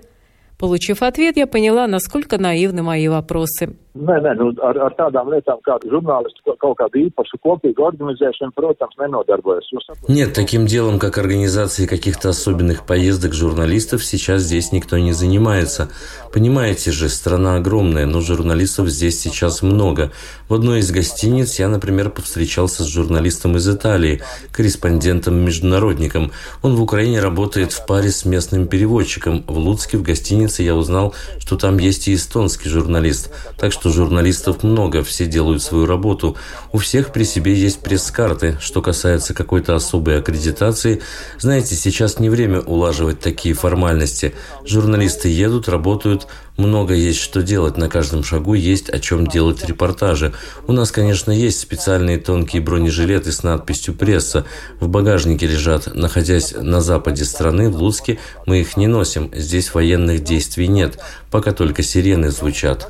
Получив 0.57 1.03
ответ, 1.03 1.37
я 1.37 1.47
поняла, 1.47 1.87
насколько 1.87 2.37
наивны 2.37 2.83
мои 2.83 3.07
вопросы. 3.07 3.75
Nē, 3.99 4.15
nē, 4.23 4.31
nu, 4.39 4.45
ar, 4.63 4.77
ar 4.85 4.93
tādām 4.95 5.27
lietām 5.33 5.59
kā 5.65 5.75
žurnālistu 5.83 6.53
kaut 6.61 6.77
kādu 6.79 7.01
īpašu 7.01 7.35
kopīgu 7.43 7.83
organizēšanu, 7.83 8.53
protams, 8.55 8.95
neноdarbojas. 9.01 9.67
Нет, 10.07 10.33
таким 10.33 10.65
делом, 10.65 10.99
как 10.99 11.17
организация 11.17 11.85
каких-то 11.85 12.29
особенных 12.29 12.85
поездок 12.85 13.33
журналистов, 13.33 14.03
сейчас 14.05 14.43
здесь 14.43 14.71
никто 14.71 14.97
не 14.97 15.11
занимается. 15.11 15.89
Понимаете 16.33 16.91
же, 16.91 17.09
страна 17.09 17.55
огромная, 17.57 18.05
но 18.05 18.21
журналистов 18.21 18.87
здесь 18.87 19.19
сейчас 19.19 19.61
много. 19.61 20.11
В 20.47 20.53
одной 20.53 20.79
из 20.79 20.91
гостиниц 20.91 21.59
я, 21.59 21.67
например, 21.67 22.09
повстречался 22.09 22.83
с 22.83 22.87
журналистом 22.87 23.57
из 23.57 23.67
Италии, 23.67 24.21
корреспондентом-международником. 24.53 26.31
Он 26.61 26.75
в 26.75 26.81
Украине 26.81 27.19
работает 27.19 27.73
в 27.73 27.85
паре 27.85 28.11
с 28.11 28.23
местным 28.23 28.67
переводчиком. 28.67 29.43
В 29.45 29.57
Луцке 29.57 29.97
в 29.97 30.03
гостинице 30.03 30.63
я 30.63 30.75
узнал, 30.75 31.13
что 31.39 31.57
там 31.57 31.77
есть 31.79 32.07
и 32.07 32.15
эстонский 32.15 32.69
журналист. 32.69 33.31
Так 33.57 33.73
что 33.73 33.88
журналистов 33.91 34.63
много, 34.63 35.03
все 35.03 35.25
делают 35.25 35.61
свою 35.61 35.85
работу. 35.85 36.37
У 36.71 36.77
всех 36.77 37.11
при 37.11 37.23
себе 37.23 37.53
есть 37.53 37.79
пресс-карты. 37.81 38.57
Что 38.61 38.81
касается 38.81 39.33
какой-то 39.33 39.75
особой 39.75 40.19
аккредитации, 40.19 41.01
знаете, 41.37 41.75
сейчас 41.75 42.19
не 42.19 42.29
время 42.29 42.61
улаживать 42.61 43.19
такие 43.19 43.53
формальности. 43.53 44.33
Журналисты 44.65 45.29
едут, 45.29 45.69
работают, 45.69 46.27
много 46.59 46.93
есть 46.93 47.19
что 47.19 47.41
делать, 47.41 47.77
на 47.77 47.89
каждом 47.89 48.23
шагу 48.23 48.53
есть 48.53 48.89
о 48.89 48.99
чем 48.99 49.25
делать 49.25 49.65
репортажи. 49.65 50.33
У 50.67 50.73
нас, 50.73 50.91
конечно, 50.91 51.31
есть 51.31 51.59
специальные 51.59 52.19
тонкие 52.19 52.61
бронежилеты 52.61 53.31
с 53.31 53.43
надписью 53.43 53.95
«Пресса». 53.95 54.45
В 54.79 54.87
багажнике 54.89 55.47
лежат. 55.47 55.89
Находясь 55.93 56.53
на 56.55 56.81
западе 56.81 57.23
страны, 57.23 57.69
в 57.69 57.81
Луцке, 57.81 58.19
мы 58.45 58.59
их 58.59 58.77
не 58.77 58.87
носим. 58.87 59.31
Здесь 59.33 59.73
военных 59.73 60.23
действий 60.23 60.67
нет, 60.67 60.99
пока 61.31 61.53
только 61.53 61.81
сирены 61.81 62.29
звучат. 62.29 62.87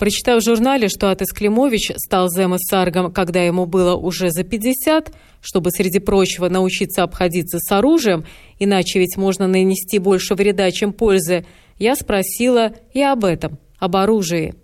Прочитав 0.00 0.40
в 0.40 0.44
журнале, 0.44 0.88
что 0.88 1.10
Атес 1.10 1.30
Климович 1.30 1.92
стал 1.98 2.30
земэссаргом, 2.30 3.12
когда 3.12 3.40
ему 3.40 3.66
было 3.66 3.94
уже 3.94 4.30
за 4.30 4.44
50, 4.44 5.12
чтобы, 5.42 5.70
среди 5.70 5.98
прочего, 5.98 6.48
научиться 6.48 7.02
обходиться 7.02 7.58
с 7.58 7.70
оружием, 7.70 8.24
иначе 8.58 8.98
ведь 8.98 9.18
можно 9.18 9.46
нанести 9.46 9.98
больше 9.98 10.34
вреда, 10.34 10.70
чем 10.70 10.94
пользы, 10.94 11.44
я 11.76 11.96
спросила 11.96 12.70
и 12.94 13.02
об 13.02 13.26
этом, 13.26 13.58
об 13.78 13.94
оружии. 13.94 14.54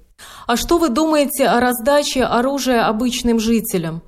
А 0.46 0.56
что 0.56 0.78
вы 0.78 0.88
думаете 0.88 1.48
о 1.48 1.60
раздаче 1.60 2.24
оружия 2.24 2.86
обычным 2.86 3.38
жителям? 3.38 4.00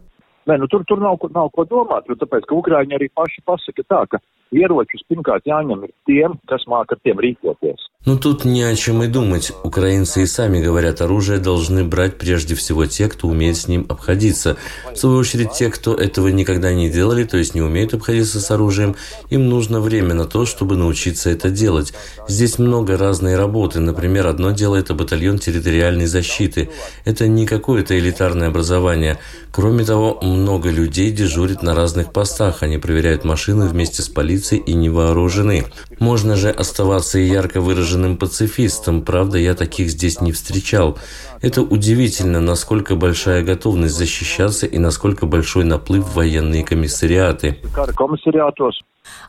Nē, 0.47 0.57
nu, 0.57 0.67
tur, 0.67 0.81
tur 0.89 0.97
nav, 0.97 1.21
nav 1.29 1.51
ko 1.53 1.67
domāt, 1.69 2.09
jo 2.09 2.17
tāpēc, 2.17 2.49
ka 2.49 2.57
Ukrāņi 2.57 2.97
arī 2.97 3.11
paši 3.13 3.45
pasaka 3.45 3.85
tā, 3.85 4.01
ka 4.09 4.17
ieročus 4.57 5.05
pirmkārt 5.13 5.45
jāņem 5.45 5.85
ir 5.85 5.93
tiem, 6.09 6.41
kas 6.49 6.65
māk 6.65 6.97
ar 6.97 6.99
tiem 7.05 7.21
rīkoties. 7.21 7.85
Ну 8.09 8.17
тут 8.17 8.47
не 8.47 8.63
о 8.63 8.75
чем 8.75 9.03
и 9.03 9.07
думать. 9.07 9.53
Украинцы 9.65 10.23
и 10.23 10.27
сами 10.27 10.63
говорят, 10.63 11.03
оружие 11.03 11.41
должны 11.41 11.85
брать 11.85 12.17
прежде 12.17 12.55
всего 12.55 12.87
те, 12.87 13.07
кто 13.07 13.29
умеет 13.29 13.59
с 13.59 13.69
ним 13.69 13.85
обходиться. 13.89 14.57
В 14.95 14.97
свою 14.97 15.17
очередь, 15.19 15.53
те, 15.53 15.69
кто 15.69 15.95
этого 15.95 16.29
никогда 16.29 16.73
не 16.73 16.89
делали, 16.89 17.25
то 17.25 17.37
есть 17.37 17.55
не 17.55 17.61
умеют 17.61 17.93
обходиться 17.93 18.41
с 18.41 18.51
оружием, 18.51 18.97
им 19.29 19.51
нужно 19.51 19.81
время 19.81 20.15
на 20.15 20.25
то, 20.25 20.47
чтобы 20.47 20.77
научиться 20.77 21.29
это 21.29 21.51
делать. 21.51 21.93
Здесь 22.29 22.59
много 22.59 22.97
разной 22.97 23.37
работы. 23.37 23.79
Например, 23.81 24.29
одно 24.29 24.53
дело 24.53 24.77
это 24.77 24.95
батальон 24.95 25.39
территориальной 25.39 26.07
защиты. 26.07 26.71
Это 27.05 27.29
не 27.29 27.47
какое-то 27.47 27.99
элитарное 27.99 28.49
образование. 28.49 29.19
Кроме 29.53 29.85
того, 29.85 30.19
много 30.23 30.71
людей 30.71 31.11
дежурит 31.11 31.63
на 31.63 31.75
разных 31.75 32.13
постах. 32.13 32.63
Они 32.63 32.79
проверяют 32.79 33.25
машины 33.25 33.67
вместе 33.67 34.03
с 34.03 34.09
полицией 34.09 34.63
и 34.63 34.73
не 34.73 34.89
вооружены. 34.89 35.67
Можно 35.99 36.37
же 36.37 36.49
оставаться 36.49 37.19
и 37.19 37.27
ярко 37.27 37.61
выраженным 37.61 37.88
выраженным 37.89 38.17
пацифистом, 38.17 39.03
правда, 39.03 39.39
я 39.39 39.55
таких 39.55 39.89
здесь 39.89 40.21
не 40.21 40.33
встречал. 40.33 40.99
Это 41.43 41.63
удивительно, 41.63 42.41
насколько 42.41 42.97
большая 42.97 43.45
готовность 43.45 43.95
защищаться 43.95 44.67
и 44.67 44.79
насколько 44.79 45.27
большой 45.27 45.65
наплыв 45.65 46.05
в 46.05 46.17
военные 46.17 46.65
комиссариаты. 46.65 47.57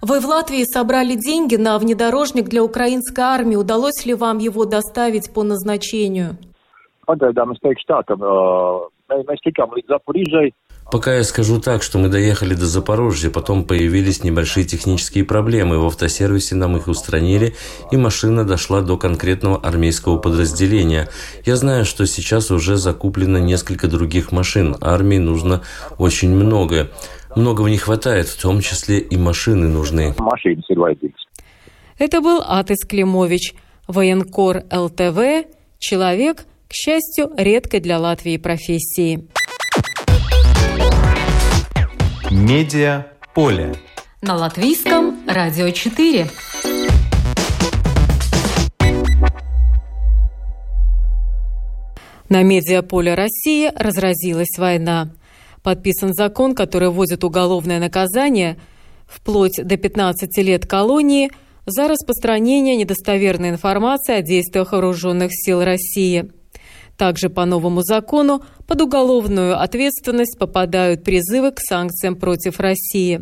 Вы 0.02 0.20
в 0.20 0.26
Латвии 0.26 0.64
собрали 0.66 1.16
деньги 1.16 1.56
на 1.56 1.80
внедорожник 1.80 2.46
для 2.46 2.64
украинской 2.64 3.22
армии. 3.22 3.56
Удалось 3.56 4.06
ли 4.06 4.14
вам 4.14 4.40
его 4.40 4.66
доставить 4.66 5.34
по 5.34 5.44
назначению? 5.44 6.38
Pagaidām 7.10 7.56
es 7.56 7.62
teikšu 7.66 7.88
tā, 7.90 8.04
ka 8.06 8.14
uh, 8.22 8.86
mēs 9.10 9.42
tikām 9.42 9.72
līdz. 9.74 9.98
Пока 10.92 11.16
я 11.16 11.24
скажу 11.24 11.62
так, 11.62 11.84
что 11.84 12.00
мы 12.00 12.10
доехали 12.10 12.56
до 12.56 12.66
Запорожья, 12.66 13.30
потом 13.30 13.64
появились 13.64 14.24
небольшие 14.24 14.66
технические 14.66 15.24
проблемы. 15.24 15.78
В 15.78 15.86
автосервисе 15.86 16.56
нам 16.56 16.78
их 16.78 16.88
устранили, 16.88 17.56
и 17.92 17.98
машина 17.98 18.44
дошла 18.44 18.82
до 18.82 18.98
конкретного 18.98 19.58
армейского 19.58 20.18
подразделения. 20.18 21.08
Я 21.46 21.58
знаю, 21.58 21.86
что 21.86 22.08
сейчас 22.08 22.50
уже 22.50 22.78
закуплено 22.78 23.38
несколько 23.38 23.88
других 23.88 24.32
машин. 24.32 24.78
Армии 24.82 25.18
нужно 25.18 25.62
очень 26.00 26.34
много. 26.34 26.90
Многого 27.36 27.70
не 27.70 27.78
хватает, 27.78 28.28
в 28.28 28.42
том 28.42 28.62
числе 28.62 28.98
и 28.98 29.16
машины 29.16 29.68
нужны. 29.68 30.16
Это 32.00 32.22
был 32.22 32.42
Атис 32.44 32.88
Климович, 32.88 33.54
военкор 33.88 34.64
ЛТВ, 34.72 35.46
человек, 35.78 36.46
к 36.68 36.74
счастью, 36.74 37.30
редкой 37.38 37.80
для 37.80 38.00
Латвии 38.00 38.38
профессии. 38.38 39.28
Медиа 42.32 43.08
поле. 43.34 43.74
На 44.22 44.36
латвийском 44.36 45.28
радио 45.28 45.72
4. 45.72 46.28
На 52.30 52.44
медиаполе 52.44 53.16
России 53.16 53.72
разразилась 53.76 54.60
война. 54.60 55.10
Подписан 55.64 56.14
закон, 56.14 56.54
который 56.54 56.92
вводит 56.92 57.24
уголовное 57.24 57.80
наказание 57.80 58.60
вплоть 59.08 59.60
до 59.64 59.78
15 59.78 60.38
лет 60.44 60.68
колонии 60.68 61.32
за 61.66 61.88
распространение 61.88 62.76
недостоверной 62.76 63.50
информации 63.50 64.14
о 64.14 64.22
действиях 64.22 64.74
вооруженных 64.74 65.32
сил 65.34 65.64
России– 65.64 66.32
также 67.00 67.30
по 67.30 67.46
новому 67.46 67.82
закону 67.82 68.44
под 68.68 68.82
уголовную 68.82 69.60
ответственность 69.60 70.38
попадают 70.38 71.04
призывы 71.04 71.52
к 71.52 71.60
санкциям 71.60 72.18
против 72.18 72.60
России. 72.60 73.22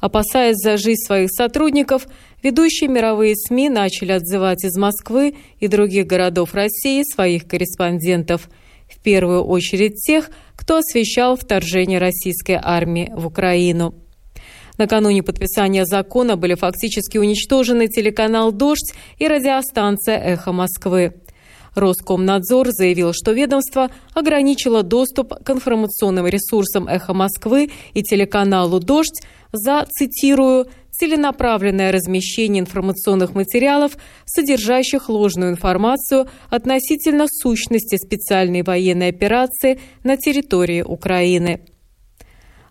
Опасаясь 0.00 0.56
за 0.56 0.76
жизнь 0.76 1.04
своих 1.06 1.30
сотрудников, 1.30 2.08
ведущие 2.42 2.90
мировые 2.90 3.36
СМИ 3.36 3.68
начали 3.68 4.12
отзывать 4.12 4.64
из 4.64 4.76
Москвы 4.76 5.36
и 5.60 5.68
других 5.68 6.06
городов 6.06 6.52
России 6.52 7.02
своих 7.04 7.46
корреспондентов, 7.46 8.50
в 8.88 9.00
первую 9.02 9.44
очередь 9.44 9.96
тех, 9.96 10.30
кто 10.56 10.78
освещал 10.78 11.36
вторжение 11.36 11.98
российской 11.98 12.58
армии 12.60 13.12
в 13.14 13.26
Украину. 13.26 13.94
Накануне 14.78 15.22
подписания 15.22 15.84
закона 15.84 16.36
были 16.36 16.54
фактически 16.54 17.18
уничтожены 17.18 17.86
телеканал 17.88 18.50
«Дождь» 18.50 18.94
и 19.18 19.28
радиостанция 19.28 20.16
«Эхо 20.18 20.52
Москвы». 20.52 21.14
Роскомнадзор 21.78 22.68
заявил, 22.70 23.12
что 23.12 23.32
ведомство 23.32 23.90
ограничило 24.14 24.82
доступ 24.82 25.34
к 25.42 25.50
информационным 25.50 26.26
ресурсам 26.26 26.88
«Эхо 26.88 27.14
Москвы» 27.14 27.70
и 27.94 28.02
телеканалу 28.02 28.80
«Дождь» 28.80 29.22
за, 29.52 29.86
цитирую, 29.90 30.66
целенаправленное 30.90 31.92
размещение 31.92 32.60
информационных 32.60 33.34
материалов, 33.34 33.96
содержащих 34.26 35.08
ложную 35.08 35.52
информацию 35.52 36.28
относительно 36.50 37.26
сущности 37.28 37.96
специальной 37.96 38.62
военной 38.62 39.08
операции 39.08 39.80
на 40.02 40.16
территории 40.16 40.82
Украины. 40.82 41.60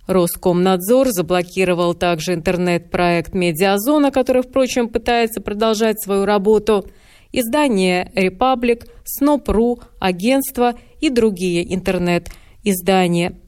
Роскомнадзор 0.08 1.10
заблокировал 1.10 1.94
также 1.94 2.34
интернет-проект 2.34 3.34
«Медиазона», 3.34 4.12
который, 4.12 4.42
впрочем, 4.42 4.90
пытается 4.90 5.42
продолжать 5.42 6.02
свою 6.02 6.26
работу– 6.26 6.86
издание 7.40 8.12
«Репаблик», 8.16 8.88
«Сноп.ру», 9.06 9.80
агентство 10.00 10.76
и 11.00 11.10
другие 11.10 11.74
интернет-издания. 11.74 13.40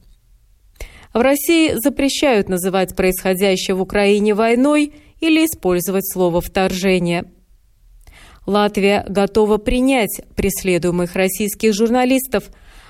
В 1.12 1.20
России 1.20 1.72
запрещают 1.74 2.48
называть 2.48 2.94
происходящее 2.94 3.74
в 3.74 3.80
Украине 3.80 4.34
войной 4.34 4.92
или 5.20 5.44
использовать 5.44 6.10
слово 6.10 6.40
«вторжение». 6.40 7.24
Латвия 8.46 9.04
готова 9.08 9.58
принять 9.58 10.22
преследуемых 10.34 11.14
российских 11.14 11.74
журналистов. 11.74 12.44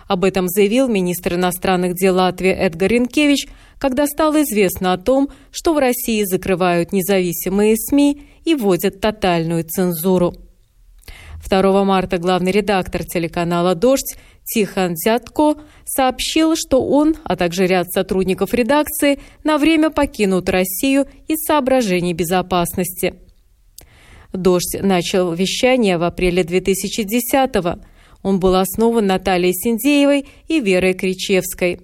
Об 0.06 0.24
этом 0.24 0.48
заявил 0.48 0.88
министр 0.88 1.34
иностранных 1.34 1.94
дел 1.94 2.16
Латвии 2.16 2.50
Эдгар 2.50 2.90
Ренкевич, 2.90 3.46
когда 3.78 4.06
стало 4.06 4.42
известно 4.42 4.92
о 4.92 4.98
том, 4.98 5.28
что 5.50 5.72
в 5.74 5.78
России 5.78 6.24
закрывают 6.24 6.92
независимые 6.92 7.76
СМИ 7.76 8.22
и 8.44 8.54
вводят 8.54 9.00
тотальную 9.00 9.64
цензуру. 9.64 10.34
2 11.48 11.84
марта 11.84 12.18
главный 12.18 12.52
редактор 12.52 13.04
телеканала 13.04 13.74
«Дождь» 13.74 14.16
Тихон 14.44 14.96
Зятко 14.96 15.56
сообщил, 15.84 16.54
что 16.56 16.84
он, 16.84 17.14
а 17.24 17.36
также 17.36 17.66
ряд 17.66 17.90
сотрудников 17.90 18.52
редакции 18.52 19.20
на 19.44 19.58
время 19.58 19.90
покинут 19.90 20.48
Россию 20.48 21.06
из 21.28 21.44
соображений 21.44 22.14
безопасности. 22.14 23.14
«Дождь» 24.32 24.76
начал 24.80 25.32
вещание 25.32 25.98
в 25.98 26.02
апреле 26.02 26.42
2010-го. 26.42 27.80
Он 28.22 28.38
был 28.38 28.54
основан 28.54 29.06
Натальей 29.06 29.52
Синдеевой 29.52 30.26
и 30.46 30.60
Верой 30.60 30.94
Кричевской. 30.94 31.80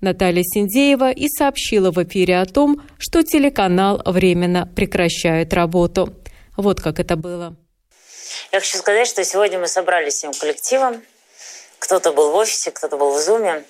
Наталья 0.00 0.42
Синдеева 0.42 1.10
и 1.10 1.28
сообщила 1.28 1.90
в 1.90 2.02
эфире 2.02 2.38
о 2.38 2.46
том, 2.46 2.80
что 2.98 3.22
телеканал 3.22 4.00
временно 4.04 4.66
прекращает 4.66 5.52
работу. 5.52 6.14
Вот 6.56 6.80
как 6.80 7.00
это 7.00 7.16
было. 7.16 7.56
Я 8.52 8.60
хочу 8.60 8.78
сказать, 8.78 9.06
что 9.06 9.24
сегодня 9.24 9.58
мы 9.58 9.68
собрались 9.68 10.14
всем 10.14 10.32
коллективом. 10.32 11.04
Кто-то 11.78 12.12
был 12.12 12.30
в 12.32 12.34
офисе, 12.34 12.70
кто-то 12.70 12.96
был 12.96 13.12
в 13.12 13.18
зуме. 13.18 13.64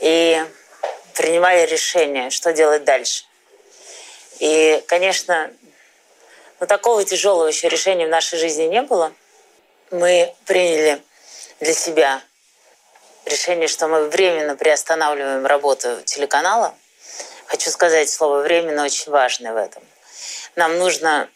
И 0.00 0.44
принимали 1.14 1.66
решение, 1.66 2.30
что 2.30 2.52
делать 2.52 2.84
дальше. 2.84 3.24
И, 4.38 4.82
конечно, 4.86 5.50
ну, 6.60 6.66
такого 6.66 7.04
тяжелого 7.04 7.46
еще 7.46 7.68
решения 7.68 8.06
в 8.06 8.10
нашей 8.10 8.38
жизни 8.38 8.64
не 8.64 8.82
было. 8.82 9.12
Мы 9.90 10.34
приняли 10.44 11.02
для 11.60 11.74
себя 11.74 12.20
решение, 13.24 13.68
что 13.68 13.88
мы 13.88 14.08
временно 14.08 14.56
приостанавливаем 14.56 15.46
работу 15.46 16.00
телеканала. 16.04 16.74
Хочу 17.46 17.70
сказать, 17.70 18.10
слово 18.10 18.40
«временно» 18.42 18.84
очень 18.84 19.10
важное 19.10 19.52
в 19.52 19.56
этом. 19.56 19.82
Нам 20.56 20.78
нужно 20.78 21.28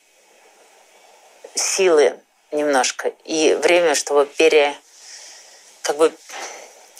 силы 1.54 2.18
немножко 2.52 3.12
и 3.24 3.54
время, 3.54 3.94
чтобы 3.94 4.26
пере, 4.26 4.76
как 5.82 5.96
бы 5.96 6.12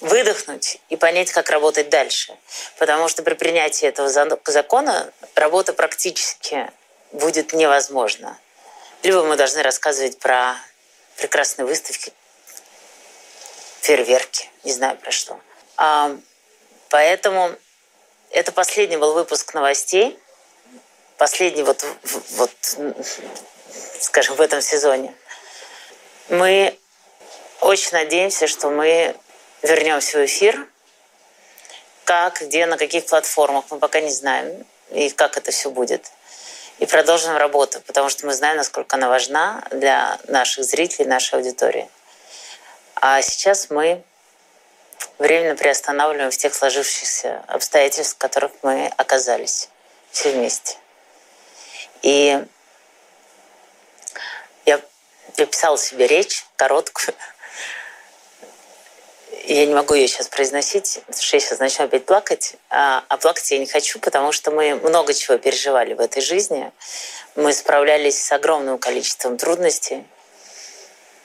выдохнуть 0.01 0.79
и 0.89 0.97
понять, 0.97 1.31
как 1.31 1.51
работать 1.51 1.89
дальше. 1.89 2.37
Потому 2.79 3.09
что 3.09 3.23
при 3.23 3.35
принятии 3.35 3.87
этого 3.87 4.09
закона 4.09 5.13
работа 5.35 5.73
практически 5.73 6.71
будет 7.13 7.53
невозможна. 7.53 8.39
Либо 9.03 9.23
мы 9.23 9.37
должны 9.37 9.63
рассказывать 9.63 10.19
про 10.19 10.57
прекрасные 11.17 11.67
выставки, 11.67 12.13
фейерверки, 13.81 14.51
не 14.65 14.73
знаю 14.73 14.97
про 14.97 15.11
что. 15.11 15.41
А, 15.77 16.17
поэтому 16.89 17.55
это 18.31 18.53
последний 18.53 18.97
был 18.97 19.13
выпуск 19.13 19.55
новостей. 19.55 20.19
Последний 21.17 21.63
вот, 21.63 21.85
вот 22.31 22.51
скажем, 24.01 24.37
в 24.37 24.41
этом 24.41 24.61
сезоне. 24.61 25.15
Мы 26.33 26.79
очень 27.61 27.93
надеемся, 27.93 28.47
что 28.47 28.71
мы 28.71 29.15
вернемся 29.61 30.17
в 30.17 30.25
эфир. 30.25 30.67
Как, 32.05 32.41
где, 32.41 32.65
на 32.65 32.79
каких 32.79 33.05
платформах, 33.05 33.67
мы 33.69 33.79
пока 33.79 34.01
не 34.01 34.11
знаем. 34.11 34.65
И 34.93 35.11
как 35.11 35.37
это 35.37 35.51
все 35.51 35.69
будет. 35.69 36.11
И 36.79 36.87
продолжим 36.87 37.37
работу, 37.37 37.83
потому 37.87 38.09
что 38.09 38.25
мы 38.25 38.33
знаем, 38.33 38.57
насколько 38.57 38.97
она 38.97 39.11
важна 39.11 39.63
для 39.73 40.19
наших 40.27 40.65
зрителей, 40.65 41.05
нашей 41.05 41.35
аудитории. 41.35 41.87
А 42.95 43.21
сейчас 43.21 43.69
мы 43.69 44.03
временно 45.19 45.55
приостанавливаем 45.55 46.31
в 46.31 46.37
тех 46.39 46.55
сложившихся 46.55 47.45
обстоятельствах, 47.47 48.17
в 48.17 48.19
которых 48.19 48.53
мы 48.63 48.91
оказались 48.97 49.69
все 50.11 50.31
вместе. 50.31 50.79
И 52.01 52.43
я 55.37 55.43
я 55.43 55.47
писала 55.47 55.79
себе 55.79 56.07
речь 56.07 56.45
короткую. 56.57 57.15
я 59.47 59.67
не 59.67 59.75
могу 59.75 59.95
ее 59.95 60.07
сейчас 60.09 60.29
произносить, 60.29 61.01
потому 61.07 61.23
что 61.23 61.37
я 61.37 61.41
сейчас 61.41 61.59
начну 61.59 61.85
опять 61.87 62.05
плакать. 62.05 62.55
А, 62.71 63.05
а 63.09 63.17
плакать 63.17 63.51
я 63.51 63.59
не 63.59 63.67
хочу, 63.67 63.99
потому 63.99 64.33
что 64.33 64.51
мы 64.51 64.77
много 64.77 65.15
чего 65.15 65.39
переживали 65.39 65.95
в 65.95 66.01
этой 66.01 66.23
жизни. 66.23 66.71
Мы 67.35 67.53
справлялись 67.53 68.23
с 68.23 68.31
огромным 68.33 68.79
количеством 68.79 69.37
трудностей. 69.37 70.05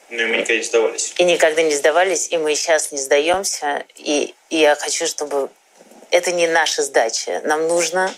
Ну 0.10 0.24
и 0.24 0.26
мы 0.26 0.38
никогда 0.38 0.56
не 0.56 0.64
сдавались. 0.64 1.14
И 1.18 1.24
никогда 1.26 1.62
не 1.64 1.76
сдавались, 1.76 2.30
и 2.32 2.38
мы 2.38 2.56
сейчас 2.56 2.91
не 2.91 2.98
сдаемся. 2.98 3.86
И, 3.95 4.34
и 4.50 4.58
я 4.58 4.76
хочу, 4.76 5.06
чтобы 5.06 5.50
это 6.12 6.32
не 6.32 6.48
наша 6.48 6.82
сдача. 6.82 7.41
Нам 7.43 7.68
нужно 7.68 8.14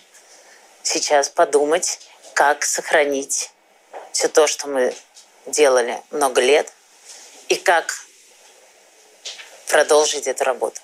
сейчас 0.84 1.30
подумать, 1.30 2.00
как 2.34 2.64
сохранить 2.64 3.52
все 4.12 4.28
то, 4.28 4.48
что 4.48 4.68
мы 4.68 4.94
делали 5.48 5.98
много 6.12 6.42
лет, 6.42 6.72
и 7.48 7.56
как 7.56 7.94
продолжить 9.70 10.28
эту 10.28 10.44
работу. 10.44 10.80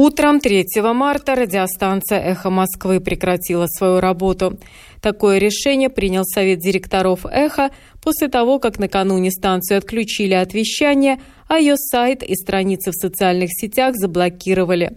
Утром 0.00 0.38
3 0.38 0.64
марта 0.94 1.34
радиостанция 1.34 2.20
«Эхо 2.20 2.50
Москвы» 2.50 3.00
прекратила 3.00 3.66
свою 3.66 3.98
работу. 3.98 4.56
Такое 5.02 5.38
решение 5.38 5.88
принял 5.88 6.22
Совет 6.24 6.60
директоров 6.60 7.26
«Эхо» 7.26 7.70
после 8.00 8.28
того, 8.28 8.60
как 8.60 8.78
накануне 8.78 9.32
станцию 9.32 9.78
отключили 9.78 10.34
от 10.34 10.54
вещания, 10.54 11.20
а 11.48 11.58
ее 11.58 11.76
сайт 11.76 12.22
и 12.22 12.36
страницы 12.36 12.92
в 12.92 12.94
социальных 12.94 13.50
сетях 13.52 13.96
заблокировали. 13.96 14.96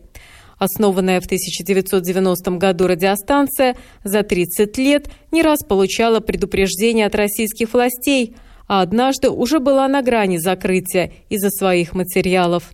Основанная 0.62 1.20
в 1.20 1.26
1990 1.26 2.51
году 2.51 2.86
радиостанция 2.86 3.76
за 4.03 4.22
30 4.22 4.78
лет 4.78 5.09
не 5.32 5.41
раз 5.41 5.64
получала 5.68 6.20
предупреждения 6.20 7.07
от 7.07 7.16
российских 7.16 7.74
властей, 7.74 8.36
а 8.68 8.82
однажды 8.84 9.32
уже 9.32 9.57
была 9.57 9.88
на 9.88 10.03
грани 10.03 10.38
закрытия 10.38 11.14
из-за 11.30 11.49
своих 11.49 11.95
материалов. 11.95 12.74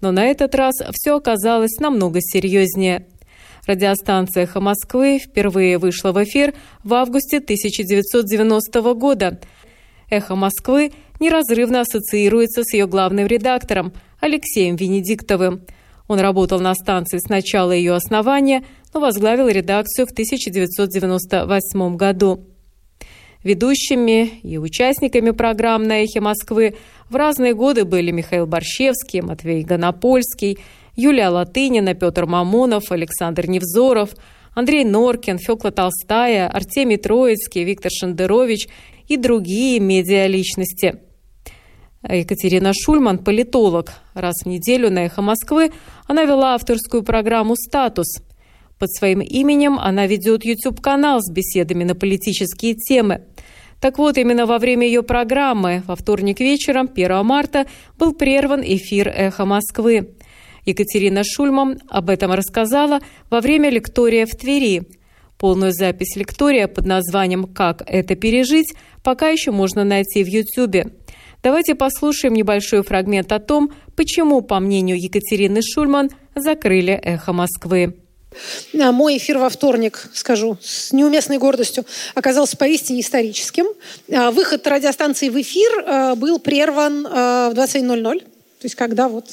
Но 0.00 0.10
на 0.10 0.24
этот 0.24 0.56
раз 0.56 0.82
все 0.90 1.14
оказалось 1.14 1.78
намного 1.78 2.18
серьезнее. 2.20 3.06
Радиостанция 3.68 4.42
«Эхо 4.42 4.58
Москвы» 4.58 5.20
впервые 5.20 5.78
вышла 5.78 6.10
в 6.10 6.20
эфир 6.24 6.54
в 6.82 6.92
августе 6.92 7.36
1990 7.36 8.94
года. 8.94 9.38
«Эхо 10.10 10.34
Москвы» 10.34 10.90
неразрывно 11.20 11.82
ассоциируется 11.82 12.64
с 12.64 12.72
ее 12.72 12.88
главным 12.88 13.28
редактором 13.28 13.92
Алексеем 14.18 14.74
Венедиктовым– 14.74 15.60
он 16.08 16.18
работал 16.20 16.58
на 16.58 16.74
станции 16.74 17.18
с 17.18 17.28
начала 17.28 17.70
ее 17.70 17.94
основания, 17.94 18.64
но 18.92 19.00
возглавил 19.00 19.48
редакцию 19.48 20.06
в 20.06 20.10
1998 20.10 21.96
году. 21.96 22.46
Ведущими 23.44 24.40
и 24.42 24.58
участниками 24.58 25.30
программ 25.30 25.84
на 25.84 26.02
«Эхе 26.02 26.20
Москвы» 26.20 26.74
в 27.08 27.14
разные 27.14 27.54
годы 27.54 27.84
были 27.84 28.10
Михаил 28.10 28.46
Борщевский, 28.46 29.20
Матвей 29.20 29.62
Гонопольский, 29.62 30.58
Юлия 30.96 31.28
Латынина, 31.28 31.94
Петр 31.94 32.26
Мамонов, 32.26 32.90
Александр 32.90 33.46
Невзоров, 33.46 34.10
Андрей 34.54 34.84
Норкин, 34.84 35.38
Фёкла 35.38 35.70
Толстая, 35.70 36.48
Артемий 36.48 36.96
Троицкий, 36.96 37.62
Виктор 37.62 37.92
Шендерович 37.92 38.66
и 39.06 39.16
другие 39.16 39.78
медиаличности– 39.78 41.00
Екатерина 42.02 42.72
Шульман– 42.72 43.18
политолог. 43.24 43.92
Раз 44.14 44.42
в 44.44 44.46
неделю 44.46 44.90
на 44.90 45.06
«Эхо 45.06 45.20
Москвы» 45.20 45.72
она 46.06 46.24
вела 46.24 46.54
авторскую 46.54 47.02
программу 47.02 47.56
«Статус». 47.56 48.06
Под 48.78 48.92
своим 48.92 49.20
именем 49.20 49.78
она 49.80 50.06
ведет 50.06 50.44
YouTube-канал 50.44 51.20
с 51.20 51.32
беседами 51.32 51.82
на 51.82 51.96
политические 51.96 52.74
темы. 52.74 53.22
Так 53.80 53.98
вот, 53.98 54.16
именно 54.16 54.46
во 54.46 54.58
время 54.58 54.86
ее 54.86 55.02
программы 55.02 55.82
во 55.86 55.96
вторник 55.96 56.38
вечером, 56.38 56.88
1 56.92 57.24
марта, 57.24 57.66
был 57.98 58.14
прерван 58.14 58.62
эфир 58.62 59.08
«Эхо 59.08 59.44
Москвы». 59.44 60.14
Екатерина 60.64 61.24
Шульман 61.24 61.80
об 61.88 62.10
этом 62.10 62.30
рассказала 62.30 63.00
во 63.28 63.40
время 63.40 63.70
лектория 63.70 64.26
в 64.26 64.30
Твери. 64.30 64.82
Полную 65.36 65.72
запись 65.72 66.14
лектория 66.14 66.68
под 66.68 66.86
названием 66.86 67.44
«Как 67.44 67.82
это 67.86 68.14
пережить» 68.14 68.74
пока 69.02 69.28
еще 69.28 69.50
можно 69.50 69.84
найти 69.84 70.22
в 70.22 70.26
YouTube. 70.26 70.92
Давайте 71.48 71.74
послушаем 71.74 72.34
небольшой 72.34 72.82
фрагмент 72.82 73.32
о 73.32 73.38
том, 73.38 73.72
почему, 73.96 74.42
по 74.42 74.60
мнению 74.60 75.00
Екатерины 75.00 75.62
Шульман, 75.62 76.10
закрыли 76.34 76.92
«Эхо 76.92 77.32
Москвы». 77.32 77.96
А, 78.78 78.92
мой 78.92 79.16
эфир 79.16 79.38
во 79.38 79.48
вторник, 79.48 80.10
скажу, 80.12 80.58
с 80.60 80.92
неуместной 80.92 81.38
гордостью, 81.38 81.86
оказался 82.14 82.58
поистине 82.58 83.00
историческим. 83.00 83.64
А, 84.12 84.30
выход 84.30 84.66
радиостанции 84.66 85.30
в 85.30 85.40
эфир 85.40 85.84
а, 85.86 86.14
был 86.16 86.38
прерван 86.38 87.04
в 87.04 87.54
21.00, 87.54 88.18
то 88.18 88.26
есть 88.64 88.74
когда 88.74 89.08
вот 89.08 89.32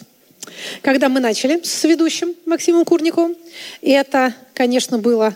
когда 0.82 1.10
мы 1.10 1.20
начали 1.20 1.60
с 1.66 1.84
ведущим 1.84 2.34
Максимом 2.46 2.86
Курниковым. 2.86 3.36
И 3.82 3.92
это, 3.92 4.34
конечно, 4.54 5.00
было 5.00 5.34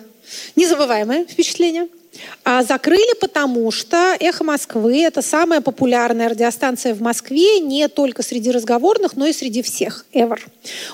незабываемое 0.55 1.25
впечатление– 1.25 1.89
а 2.43 2.63
закрыли, 2.63 3.17
потому 3.19 3.69
что 3.71 4.15
«Эхо 4.19 4.43
Москвы»— 4.43 5.01
это 5.03 5.21
самая 5.21 5.61
популярная 5.61 6.29
радиостанция 6.29 6.93
в 6.93 7.01
Москве 7.01 7.59
не 7.59 7.87
только 7.87 8.23
среди 8.23 8.51
разговорных, 8.51 9.15
но 9.15 9.27
и 9.27 9.33
среди 9.33 9.61
всех, 9.61 10.05
ever. 10.13 10.39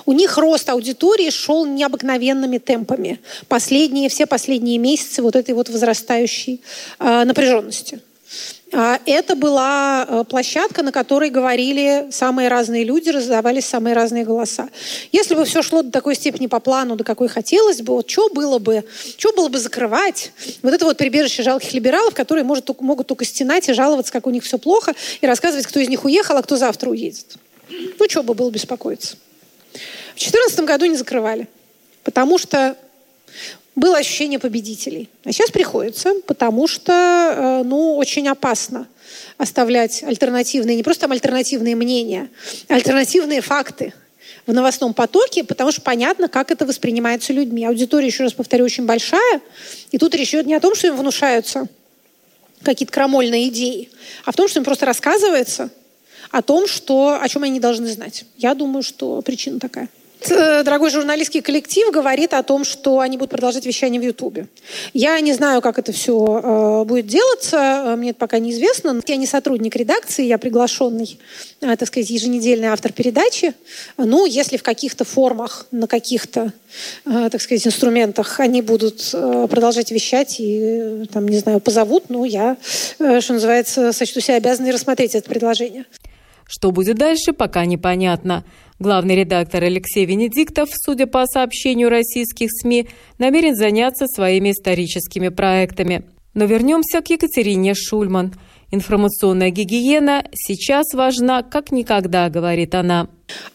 У 0.04 0.12
них 0.12 0.36
рост 0.36 0.68
аудитории 0.68 1.30
шел 1.30 1.64
необыкновенными 1.64 2.58
темпами. 2.58 3.20
Последние, 3.48 4.08
все 4.08 4.26
последние 4.26 4.78
месяцы 4.78 5.22
вот 5.22 5.36
этой 5.36 5.54
вот 5.54 5.68
возрастающей 5.68 6.60
э, 6.98 7.24
напряженности. 7.24 8.00
А, 8.72 9.00
это 9.06 9.36
была 9.36 10.04
э, 10.08 10.24
площадка, 10.28 10.82
на 10.82 10.90
которой 10.90 11.30
говорили 11.30 12.08
самые 12.10 12.48
разные 12.48 12.82
люди, 12.82 13.10
раздавались 13.10 13.64
самые 13.64 13.94
разные 13.94 14.24
голоса. 14.24 14.68
Если 15.12 15.34
бы 15.34 15.44
все 15.44 15.62
шло 15.62 15.82
до 15.82 15.92
такой 15.92 16.16
степени 16.16 16.48
по 16.48 16.58
плану, 16.58 16.96
до 16.96 17.04
какой 17.04 17.28
хотелось 17.28 17.80
бы, 17.80 17.94
вот 17.94 18.10
что 18.10 18.28
было 18.28 18.58
бы, 18.58 18.84
что 19.16 19.32
было 19.32 19.48
бы 19.48 19.58
закрывать? 19.58 20.32
Вот 20.62 20.74
это 20.74 20.84
вот 20.84 20.96
прибежище 20.96 21.42
жалких 21.44 21.72
либералов, 21.74 22.14
которые 22.14 22.44
может, 22.44 22.68
могут 22.80 23.06
только 23.06 23.24
стенать 23.24 23.68
и 23.68 23.72
жаловаться, 23.72 24.12
как 24.12 24.26
у 24.26 24.30
них 24.30 24.42
все 24.42 24.58
плохо, 24.58 24.94
и 25.20 25.26
рассказывать, 25.26 25.66
кто 25.66 25.78
из 25.78 25.88
них 25.88 26.04
уехал, 26.04 26.36
а 26.36 26.42
кто 26.42 26.56
завтра 26.56 26.90
уедет. 26.90 27.36
Ну, 27.68 28.08
что 28.08 28.22
бы 28.22 28.34
было 28.34 28.50
беспокоиться? 28.50 29.16
В 30.16 30.18
2014 30.18 30.60
году 30.60 30.86
не 30.86 30.96
закрывали, 30.96 31.48
потому 32.02 32.38
что 32.38 32.76
было 33.76 33.98
ощущение 33.98 34.38
победителей. 34.38 35.08
А 35.24 35.32
сейчас 35.32 35.50
приходится, 35.50 36.14
потому 36.26 36.66
что, 36.66 36.92
э, 36.92 37.62
ну, 37.64 37.96
очень 37.96 38.26
опасно 38.26 38.88
оставлять 39.36 40.02
альтернативные, 40.02 40.76
не 40.76 40.82
просто 40.82 41.02
там 41.02 41.12
альтернативные 41.12 41.76
мнения, 41.76 42.30
а 42.68 42.74
альтернативные 42.74 43.42
факты 43.42 43.92
в 44.46 44.52
новостном 44.52 44.94
потоке, 44.94 45.44
потому 45.44 45.72
что 45.72 45.82
понятно, 45.82 46.28
как 46.28 46.50
это 46.50 46.64
воспринимается 46.64 47.32
людьми. 47.32 47.66
Аудитория, 47.66 48.06
еще 48.06 48.22
раз 48.22 48.32
повторю, 48.32 48.64
очень 48.64 48.86
большая, 48.86 49.40
и 49.90 49.98
тут 49.98 50.14
речь 50.14 50.30
идет 50.30 50.46
не 50.46 50.54
о 50.54 50.60
том, 50.60 50.74
что 50.74 50.86
им 50.86 50.96
внушаются 50.96 51.68
какие-то 52.62 52.92
крамольные 52.92 53.48
идеи, 53.48 53.90
а 54.24 54.32
в 54.32 54.36
том, 54.36 54.48
что 54.48 54.58
им 54.58 54.64
просто 54.64 54.86
рассказывается 54.86 55.70
о 56.30 56.42
том, 56.42 56.66
что, 56.66 57.18
о 57.20 57.28
чем 57.28 57.42
они 57.42 57.60
должны 57.60 57.88
знать. 57.88 58.24
Я 58.36 58.54
думаю, 58.54 58.82
что 58.82 59.20
причина 59.22 59.60
такая. 59.60 59.88
Э, 60.30 60.62
дорогой 60.62 60.90
журналистский 60.90 61.40
коллектив 61.40 61.90
говорит 61.92 62.34
о 62.34 62.42
том, 62.42 62.64
что 62.64 63.00
они 63.00 63.16
будут 63.16 63.30
продолжать 63.30 63.66
вещание 63.66 64.00
в 64.00 64.04
Ютубе. 64.04 64.46
Я 64.92 65.18
не 65.20 65.32
знаю, 65.32 65.60
как 65.60 65.78
это 65.78 65.92
все 65.92 66.14
э, 66.14 66.84
будет 66.84 67.06
делаться, 67.06 67.56
э, 67.56 67.96
мне 67.96 68.10
это 68.10 68.18
пока 68.18 68.38
неизвестно. 68.38 69.00
Я 69.06 69.16
не 69.16 69.26
сотрудник 69.26 69.76
редакции, 69.76 70.24
я 70.24 70.38
приглашенный, 70.38 71.18
так 71.60 71.86
сказать, 71.86 72.10
еженедельный 72.10 72.68
автор 72.68 72.92
передачи. 72.92 73.54
Ну, 73.96 74.26
если 74.26 74.56
в 74.56 74.62
каких-то 74.62 75.04
формах, 75.04 75.66
на 75.70 75.86
каких-то, 75.86 76.52
так 77.04 77.40
сказать, 77.40 77.66
инструментах 77.66 78.40
они 78.40 78.62
будут 78.62 79.10
продолжать 79.10 79.90
вещать 79.90 80.36
и, 80.38 81.04
там, 81.12 81.26
не 81.28 81.38
знаю, 81.38 81.60
позовут, 81.60 82.04
ну, 82.08 82.24
я, 82.24 82.56
что 82.96 83.32
называется, 83.32 83.92
сочту 83.92 84.20
себя 84.20 84.36
обязанной 84.36 84.72
рассмотреть 84.72 85.14
это 85.14 85.28
предложение. 85.28 85.86
Что 86.48 86.70
будет 86.70 86.96
дальше, 86.96 87.32
пока 87.32 87.64
непонятно. 87.64 88.44
Главный 88.78 89.16
редактор 89.16 89.64
Алексей 89.64 90.04
Венедиктов, 90.04 90.68
судя 90.70 91.06
по 91.06 91.24
сообщению 91.26 91.88
российских 91.88 92.50
СМИ, 92.52 92.88
намерен 93.18 93.54
заняться 93.56 94.06
своими 94.06 94.50
историческими 94.50 95.28
проектами. 95.28 96.04
Но 96.34 96.44
вернемся 96.44 97.00
к 97.00 97.08
Екатерине 97.08 97.72
Шульман. 97.74 98.34
Информационная 98.70 99.48
гигиена 99.48 100.26
сейчас 100.34 100.92
важна 100.92 101.42
как 101.42 101.72
никогда, 101.72 102.28
говорит 102.28 102.74
она. 102.74 103.08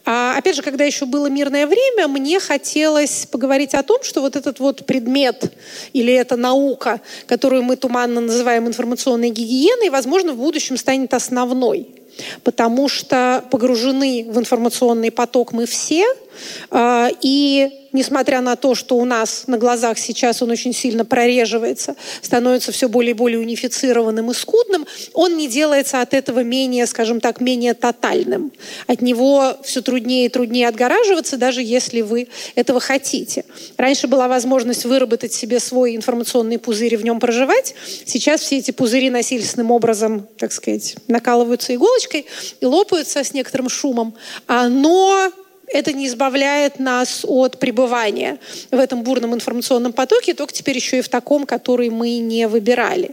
А, 0.04 0.36
опять 0.36 0.56
же, 0.56 0.62
когда 0.62 0.84
еще 0.84 1.06
было 1.06 1.30
мирное 1.30 1.68
время, 1.68 2.08
мне 2.08 2.40
хотелось 2.40 3.26
поговорить 3.26 3.74
о 3.74 3.84
том, 3.84 4.02
что 4.02 4.22
вот 4.22 4.34
этот 4.34 4.58
вот 4.58 4.86
предмет 4.86 5.52
или 5.92 6.12
эта 6.12 6.36
наука, 6.36 7.00
которую 7.26 7.62
мы 7.62 7.76
туманно 7.76 8.20
называем 8.20 8.66
информационной 8.66 9.30
гигиеной, 9.30 9.90
возможно, 9.90 10.32
в 10.32 10.38
будущем 10.38 10.76
станет 10.76 11.14
основной 11.14 12.01
потому 12.44 12.88
что 12.88 13.44
погружены 13.50 14.26
в 14.28 14.38
информационный 14.38 15.10
поток 15.10 15.52
мы 15.52 15.66
все– 15.66 16.04
и 16.72 17.82
несмотря 17.92 18.40
на 18.40 18.56
то, 18.56 18.74
что 18.74 18.96
у 18.96 19.04
нас 19.04 19.44
на 19.46 19.58
глазах 19.58 19.98
сейчас 19.98 20.42
он 20.42 20.50
очень 20.50 20.72
сильно 20.72 21.04
прореживается, 21.04 21.94
становится 22.20 22.72
все 22.72 22.88
более 22.88 23.10
и 23.10 23.14
более 23.14 23.38
унифицированным 23.38 24.30
и 24.30 24.34
скудным, 24.34 24.86
он 25.12 25.36
не 25.36 25.48
делается 25.48 26.00
от 26.00 26.14
этого 26.14 26.40
менее, 26.40 26.86
скажем 26.86 27.20
так, 27.20 27.40
менее 27.40 27.74
тотальным. 27.74 28.52
От 28.86 29.02
него 29.02 29.56
все 29.62 29.82
труднее 29.82 30.26
и 30.26 30.28
труднее 30.28 30.68
отгораживаться, 30.68 31.36
даже 31.36 31.62
если 31.62 32.00
вы 32.00 32.28
этого 32.54 32.80
хотите. 32.80 33.44
Раньше 33.76 34.08
была 34.08 34.28
возможность 34.28 34.84
выработать 34.84 35.32
себе 35.32 35.60
свой 35.60 35.96
информационный 35.96 36.58
пузырь 36.58 36.94
и 36.94 36.96
в 36.96 37.04
нем 37.04 37.20
проживать. 37.20 37.74
Сейчас 38.06 38.40
все 38.40 38.58
эти 38.58 38.70
пузыри 38.70 39.10
насильственным 39.10 39.70
образом, 39.70 40.26
так 40.38 40.52
сказать, 40.52 40.96
накалываются 41.08 41.74
иголочкой 41.74 42.26
и 42.60 42.66
лопаются 42.66 43.22
с 43.22 43.34
некоторым 43.34 43.68
шумом. 43.68 44.14
А, 44.46 44.68
но 44.68 45.32
это 45.68 45.92
не 45.92 46.06
избавляет 46.06 46.78
нас 46.78 47.24
от 47.26 47.58
пребывания 47.58 48.38
в 48.70 48.78
этом 48.78 49.02
бурном 49.02 49.34
информационном 49.34 49.92
потоке, 49.92 50.34
только 50.34 50.52
теперь 50.52 50.76
еще 50.76 50.98
и 50.98 51.02
в 51.02 51.08
таком, 51.08 51.46
который 51.46 51.90
мы 51.90 52.18
не 52.18 52.46
выбирали. 52.48 53.12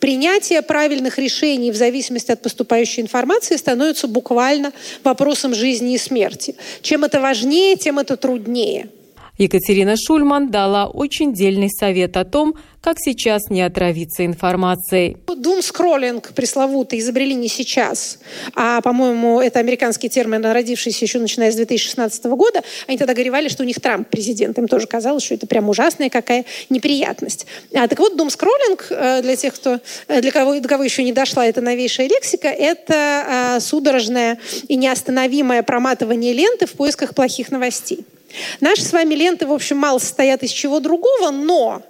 Принятие 0.00 0.62
правильных 0.62 1.18
решений 1.18 1.70
в 1.70 1.76
зависимости 1.76 2.30
от 2.32 2.42
поступающей 2.42 3.02
информации 3.02 3.56
становится 3.56 4.08
буквально 4.08 4.72
вопросом 5.04 5.54
жизни 5.54 5.94
и 5.94 5.98
смерти. 5.98 6.56
Чем 6.82 7.04
это 7.04 7.20
важнее, 7.20 7.76
тем 7.76 7.98
это 7.98 8.16
труднее. 8.16 8.88
Екатерина 9.42 9.96
Шульман 9.96 10.50
дала 10.50 10.86
очень 10.86 11.34
дельный 11.34 11.68
совет 11.68 12.16
о 12.16 12.24
том, 12.24 12.54
как 12.80 12.96
сейчас 12.98 13.50
не 13.50 13.62
отравиться 13.62 14.24
информацией. 14.24 15.16
Дум-скроллинг 15.26 16.32
пресловутый 16.32 17.00
изобрели 17.00 17.34
не 17.34 17.48
сейчас, 17.48 18.18
а, 18.54 18.80
по-моему, 18.80 19.40
это 19.40 19.58
американский 19.58 20.08
термин, 20.08 20.44
родившийся 20.44 21.04
еще 21.04 21.18
начиная 21.18 21.50
с 21.50 21.56
2016 21.56 22.24
года. 22.36 22.62
Они 22.86 22.98
тогда 22.98 23.14
горевали, 23.14 23.48
что 23.48 23.64
у 23.64 23.66
них 23.66 23.80
Трамп 23.80 24.08
президент. 24.08 24.58
Им 24.58 24.68
тоже 24.68 24.86
казалось, 24.86 25.24
что 25.24 25.34
это 25.34 25.46
прям 25.48 25.68
ужасная 25.68 26.08
какая 26.08 26.44
неприятность. 26.70 27.46
А, 27.74 27.88
так 27.88 27.98
вот, 27.98 28.16
дум-скроллинг, 28.16 28.86
э, 28.90 29.22
для 29.22 29.34
тех, 29.34 29.54
кто, 29.54 29.80
э, 30.06 30.20
для 30.20 30.30
кого, 30.30 30.58
до 30.58 30.68
кого 30.68 30.84
еще 30.84 31.02
не 31.02 31.12
дошла 31.12 31.46
эта 31.46 31.60
новейшая 31.60 32.08
лексика, 32.08 32.48
это 32.48 32.94
а, 33.56 33.60
судорожное 33.60 34.38
и 34.68 34.76
неостановимое 34.76 35.62
проматывание 35.64 36.32
ленты 36.32 36.66
в 36.66 36.72
поисках 36.72 37.14
плохих 37.14 37.50
новостей. 37.50 38.04
Наши 38.60 38.82
с 38.82 38.92
вами 38.92 39.14
ленты, 39.14 39.46
в 39.46 39.52
общем, 39.52 39.76
мало 39.76 39.98
состоят 39.98 40.42
из 40.42 40.50
чего 40.50 40.80
другого, 40.80 41.30
но 41.30 41.82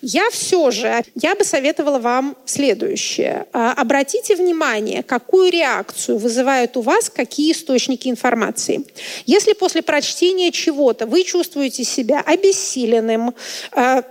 я 0.00 0.28
все 0.30 0.70
же, 0.70 1.02
я 1.14 1.34
бы 1.34 1.44
советовала 1.44 1.98
вам 1.98 2.36
следующее. 2.44 3.46
А, 3.52 3.72
обратите 3.72 4.36
внимание, 4.36 5.02
какую 5.02 5.50
реакцию 5.50 6.18
вызывают 6.18 6.76
у 6.76 6.82
вас 6.82 7.08
какие 7.08 7.52
источники 7.52 8.08
информации. 8.08 8.84
Если 9.26 9.52
после 9.52 9.82
прочтения 9.82 10.50
чего-то 10.50 11.06
вы 11.06 11.24
чувствуете 11.24 11.84
себя 11.84 12.20
обессиленным, 12.20 13.34
а, 13.72 14.02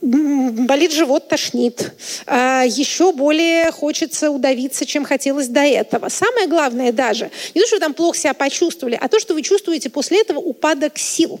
болит 0.00 0.92
живот, 0.92 1.28
тошнит. 1.28 1.92
А, 2.26 2.62
еще 2.64 3.12
более 3.12 3.70
хочется 3.72 4.30
удавиться, 4.30 4.86
чем 4.86 5.04
хотелось 5.04 5.48
до 5.48 5.60
этого. 5.60 6.08
Самое 6.08 6.46
главное 6.46 6.92
даже, 6.92 7.30
не 7.54 7.60
то, 7.60 7.66
что 7.66 7.76
вы 7.76 7.80
там 7.80 7.94
плохо 7.94 8.18
себя 8.18 8.34
почувствовали, 8.34 8.98
а 9.00 9.08
то, 9.08 9.18
что 9.18 9.34
вы 9.34 9.42
чувствуете 9.42 9.90
после 9.90 10.20
этого 10.20 10.38
упадок 10.38 10.98
сил. 10.98 11.40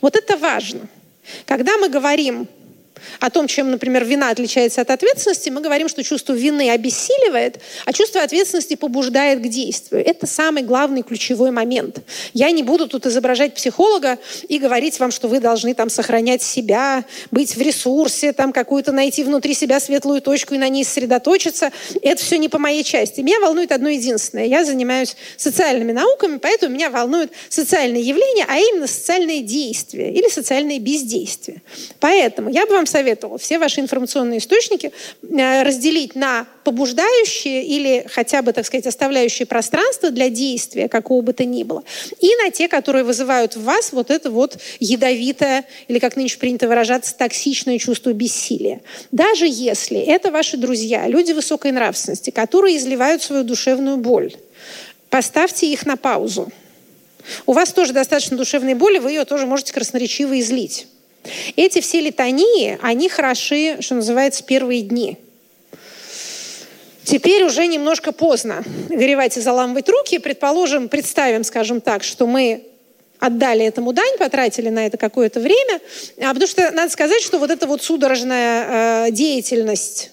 Вот 0.00 0.16
это 0.16 0.36
важно. 0.36 0.88
Когда 1.44 1.76
мы 1.76 1.88
говорим 1.88 2.48
о 3.20 3.30
том, 3.30 3.46
чем, 3.46 3.70
например, 3.70 4.04
вина 4.04 4.30
отличается 4.30 4.80
от 4.80 4.90
ответственности, 4.90 5.50
мы 5.50 5.60
говорим, 5.60 5.88
что 5.88 6.02
чувство 6.02 6.32
вины 6.32 6.70
обессиливает, 6.70 7.60
а 7.84 7.92
чувство 7.92 8.22
ответственности 8.22 8.76
побуждает 8.76 9.40
к 9.40 9.48
действию. 9.48 10.04
Это 10.04 10.26
самый 10.26 10.62
главный 10.62 11.02
ключевой 11.02 11.50
момент. 11.50 12.00
Я 12.32 12.50
не 12.50 12.62
буду 12.62 12.88
тут 12.88 13.06
изображать 13.06 13.54
психолога 13.54 14.18
и 14.48 14.58
говорить 14.58 14.98
вам, 15.00 15.10
что 15.10 15.28
вы 15.28 15.40
должны 15.40 15.74
там 15.74 15.90
сохранять 15.90 16.42
себя, 16.42 17.04
быть 17.30 17.56
в 17.56 17.60
ресурсе, 17.60 18.32
там 18.32 18.52
какую-то 18.52 18.92
найти 18.92 19.24
внутри 19.24 19.54
себя 19.54 19.80
светлую 19.80 20.20
точку 20.20 20.54
и 20.54 20.58
на 20.58 20.68
ней 20.68 20.84
сосредоточиться. 20.84 21.70
Это 22.02 22.22
все 22.22 22.38
не 22.38 22.48
по 22.48 22.58
моей 22.58 22.84
части. 22.84 23.20
Меня 23.20 23.40
волнует 23.40 23.72
одно 23.72 23.88
единственное. 23.88 24.46
Я 24.46 24.64
занимаюсь 24.64 25.16
социальными 25.36 25.92
науками, 25.92 26.38
поэтому 26.38 26.74
меня 26.74 26.90
волнуют 26.90 27.32
социальные 27.48 28.02
явления, 28.02 28.46
а 28.48 28.58
именно 28.58 28.86
социальные 28.86 29.42
действия 29.42 30.12
или 30.12 30.28
социальные 30.28 30.78
бездействия. 30.78 31.62
Поэтому 32.00 32.50
я 32.50 32.66
бы 32.66 32.72
вам 32.72 32.86
советовала 32.88 33.38
все 33.38 33.58
ваши 33.58 33.80
информационные 33.80 34.38
источники 34.38 34.92
э, 35.22 35.62
разделить 35.62 36.14
на 36.14 36.46
побуждающие 36.64 37.64
или 37.64 38.06
хотя 38.10 38.42
бы, 38.42 38.52
так 38.52 38.66
сказать, 38.66 38.86
оставляющие 38.86 39.46
пространство 39.46 40.10
для 40.10 40.28
действия 40.28 40.88
какого 40.88 41.22
бы 41.22 41.32
то 41.32 41.44
ни 41.44 41.62
было, 41.62 41.84
и 42.20 42.34
на 42.44 42.50
те, 42.50 42.68
которые 42.68 43.04
вызывают 43.04 43.56
в 43.56 43.62
вас 43.62 43.92
вот 43.92 44.10
это 44.10 44.30
вот 44.30 44.58
ядовитое, 44.80 45.64
или, 45.86 45.98
как 45.98 46.16
нынче 46.16 46.38
принято 46.38 46.68
выражаться, 46.68 47.16
токсичное 47.16 47.78
чувство 47.78 48.12
бессилия. 48.12 48.80
Даже 49.12 49.46
если 49.48 50.00
это 50.00 50.30
ваши 50.30 50.56
друзья, 50.56 51.06
люди 51.06 51.32
высокой 51.32 51.72
нравственности, 51.72 52.30
которые 52.30 52.76
изливают 52.76 53.22
свою 53.22 53.44
душевную 53.44 53.96
боль, 53.96 54.34
поставьте 55.10 55.66
их 55.70 55.86
на 55.86 55.96
паузу. 55.96 56.50
У 57.46 57.52
вас 57.52 57.72
тоже 57.72 57.92
достаточно 57.92 58.36
душевной 58.36 58.74
боли, 58.74 58.98
вы 58.98 59.10
ее 59.10 59.24
тоже 59.24 59.46
можете 59.46 59.72
красноречиво 59.72 60.38
излить. 60.40 60.86
Эти 61.56 61.80
все 61.80 62.00
литании, 62.00 62.78
они 62.82 63.08
хороши, 63.08 63.78
что 63.80 63.96
называется, 63.96 64.44
первые 64.44 64.82
дни. 64.82 65.18
Теперь 67.04 67.44
уже 67.44 67.66
немножко 67.66 68.12
поздно 68.12 68.62
горевать 68.90 69.36
и 69.38 69.40
заламывать 69.40 69.88
руки. 69.88 70.18
Предположим, 70.18 70.88
представим, 70.88 71.42
скажем 71.42 71.80
так, 71.80 72.04
что 72.04 72.26
мы 72.26 72.64
отдали 73.18 73.64
этому 73.64 73.92
дань, 73.92 74.18
потратили 74.18 74.68
на 74.68 74.86
это 74.86 74.98
какое-то 74.98 75.40
время. 75.40 75.80
А 76.20 76.28
потому 76.34 76.46
что 76.46 76.70
надо 76.70 76.92
сказать, 76.92 77.22
что 77.22 77.38
вот 77.38 77.50
эта 77.50 77.66
вот 77.66 77.82
судорожная 77.82 79.06
э, 79.06 79.10
деятельность 79.10 80.10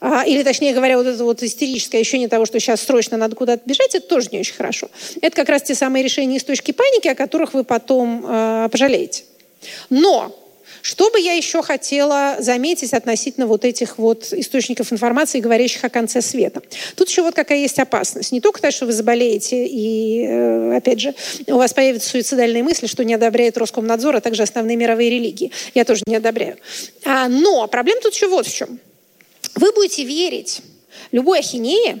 а, 0.00 0.24
или, 0.24 0.42
точнее 0.42 0.72
говоря, 0.72 0.96
вот 0.96 1.06
это 1.06 1.22
вот 1.24 1.42
истерическое 1.42 1.98
ощущение 1.98 2.28
того, 2.28 2.46
что 2.46 2.58
сейчас 2.58 2.80
срочно 2.80 3.16
надо 3.16 3.36
куда-то 3.36 3.62
бежать, 3.66 3.94
это 3.94 4.06
тоже 4.06 4.28
не 4.32 4.40
очень 4.40 4.54
хорошо. 4.54 4.88
Это 5.20 5.36
как 5.36 5.48
раз 5.48 5.62
те 5.62 5.74
самые 5.74 6.02
решения 6.02 6.36
из 6.36 6.44
точки 6.44 6.72
паники, 6.72 7.08
о 7.08 7.14
которых 7.14 7.54
вы 7.54 7.64
потом 7.64 8.24
э, 8.26 8.68
пожалеете. 8.70 9.24
Но 9.90 10.34
что 10.82 11.10
бы 11.10 11.20
я 11.20 11.34
еще 11.34 11.62
хотела 11.62 12.36
заметить 12.38 12.92
относительно 12.92 13.46
вот 13.46 13.64
этих 13.64 13.98
вот 13.98 14.32
источников 14.32 14.92
информации, 14.92 15.40
говорящих 15.40 15.84
о 15.84 15.88
конце 15.88 16.22
света? 16.22 16.62
Тут 16.96 17.08
еще 17.08 17.22
вот 17.22 17.34
какая 17.34 17.58
есть 17.58 17.78
опасность. 17.78 18.32
Не 18.32 18.40
только 18.40 18.60
то, 18.60 18.70
что 18.70 18.86
вы 18.86 18.92
заболеете 18.92 19.66
и, 19.66 20.24
э, 20.26 20.76
опять 20.76 21.00
же, 21.00 21.14
у 21.46 21.56
вас 21.56 21.72
появятся 21.72 22.10
суицидальные 22.10 22.62
мысли, 22.62 22.86
что 22.86 23.04
не 23.04 23.14
одобряет 23.14 23.58
Роскомнадзор, 23.58 24.16
а 24.16 24.20
также 24.20 24.42
основные 24.42 24.76
мировые 24.76 25.10
религии. 25.10 25.52
Я 25.74 25.84
тоже 25.84 26.02
не 26.06 26.16
одобряю. 26.16 26.56
А, 27.04 27.28
но 27.28 27.66
проблема 27.66 28.00
тут 28.00 28.14
еще 28.14 28.28
вот 28.28 28.46
в 28.46 28.54
чем. 28.54 28.78
Вы 29.56 29.72
будете 29.72 30.04
верить 30.04 30.62
любой 31.12 31.40
ахинее, 31.40 32.00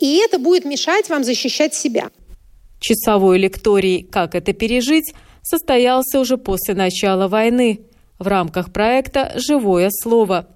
и 0.00 0.18
это 0.18 0.38
будет 0.38 0.64
мешать 0.64 1.08
вам 1.08 1.24
защищать 1.24 1.74
себя. 1.74 2.10
Часовой 2.80 3.38
лекторий 3.38 4.02
«Как 4.02 4.34
это 4.34 4.52
пережить» 4.52 5.14
состоялся 5.42 6.20
уже 6.20 6.38
после 6.38 6.74
начала 6.74 7.28
войны 7.28 7.80
в 8.18 8.26
рамках 8.26 8.72
проекта 8.72 9.32
«Живое 9.36 9.90
слово». 9.90 10.48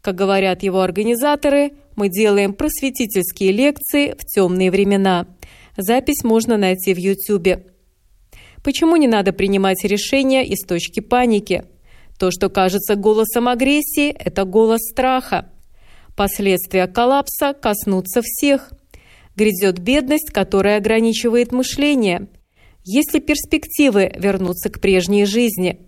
Как 0.00 0.16
говорят 0.16 0.64
его 0.64 0.80
организаторы, 0.80 1.72
мы 1.94 2.08
делаем 2.08 2.54
просветительские 2.54 3.52
лекции 3.52 4.16
в 4.18 4.24
темные 4.26 4.70
времена. 4.70 5.26
Запись 5.76 6.24
можно 6.24 6.56
найти 6.56 6.92
в 6.92 6.98
YouTube. 6.98 7.64
Почему 8.64 8.96
не 8.96 9.06
надо 9.06 9.32
принимать 9.32 9.84
решения 9.84 10.44
из 10.44 10.66
точки 10.66 11.00
паники? 11.00 11.64
То, 12.18 12.30
что 12.32 12.48
кажется 12.48 12.96
голосом 12.96 13.48
агрессии, 13.48 14.10
это 14.10 14.44
голос 14.44 14.80
страха. 14.90 15.48
Последствия 16.16 16.88
коллапса 16.88 17.54
коснутся 17.54 18.22
всех. 18.22 18.72
Грядет 19.36 19.78
бедность, 19.78 20.30
которая 20.30 20.78
ограничивает 20.78 21.52
мышление– 21.52 22.26
есть 22.84 23.14
ли 23.14 23.20
перспективы 23.20 24.12
вернуться 24.16 24.68
к 24.68 24.80
прежней 24.80 25.24
жизни? 25.24 25.78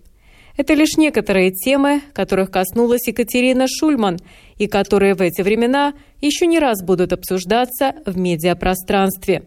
Это 0.55 0.73
лишь 0.73 0.95
некоторые 0.95 1.51
темы, 1.51 2.01
которых 2.13 2.49
коснулась 2.49 3.07
Екатерина 3.07 3.65
Шульман 3.67 4.17
и 4.57 4.67
которые 4.67 5.13
в 5.13 5.21
эти 5.21 5.41
времена 5.41 5.93
еще 6.21 6.47
не 6.47 6.57
раз 6.57 6.81
будут 6.81 7.11
обсуждаться 7.11 7.95
в 8.05 8.17
медиапространстве. 8.17 9.43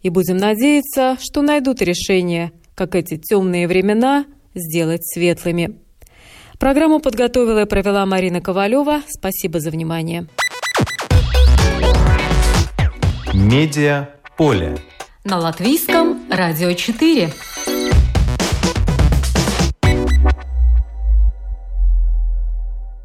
И 0.00 0.08
будем 0.08 0.38
надеяться, 0.38 1.18
что 1.20 1.42
найдут 1.42 1.82
решение, 1.82 2.52
как 2.74 2.94
эти 2.94 3.18
темные 3.18 3.68
времена 3.68 4.24
сделать 4.54 5.06
светлыми. 5.06 5.78
Программу 6.58 7.00
подготовила 7.00 7.62
и 7.62 7.66
провела 7.66 8.06
Марина 8.06 8.40
Ковалева. 8.40 9.02
Спасибо 9.06 9.60
за 9.60 9.70
внимание. 9.70 10.26
Медиа 13.34 14.08
поле. 14.38 14.78
На 15.22 15.36
латвийском 15.36 16.09
радио 16.30 16.72
4. 16.72 17.28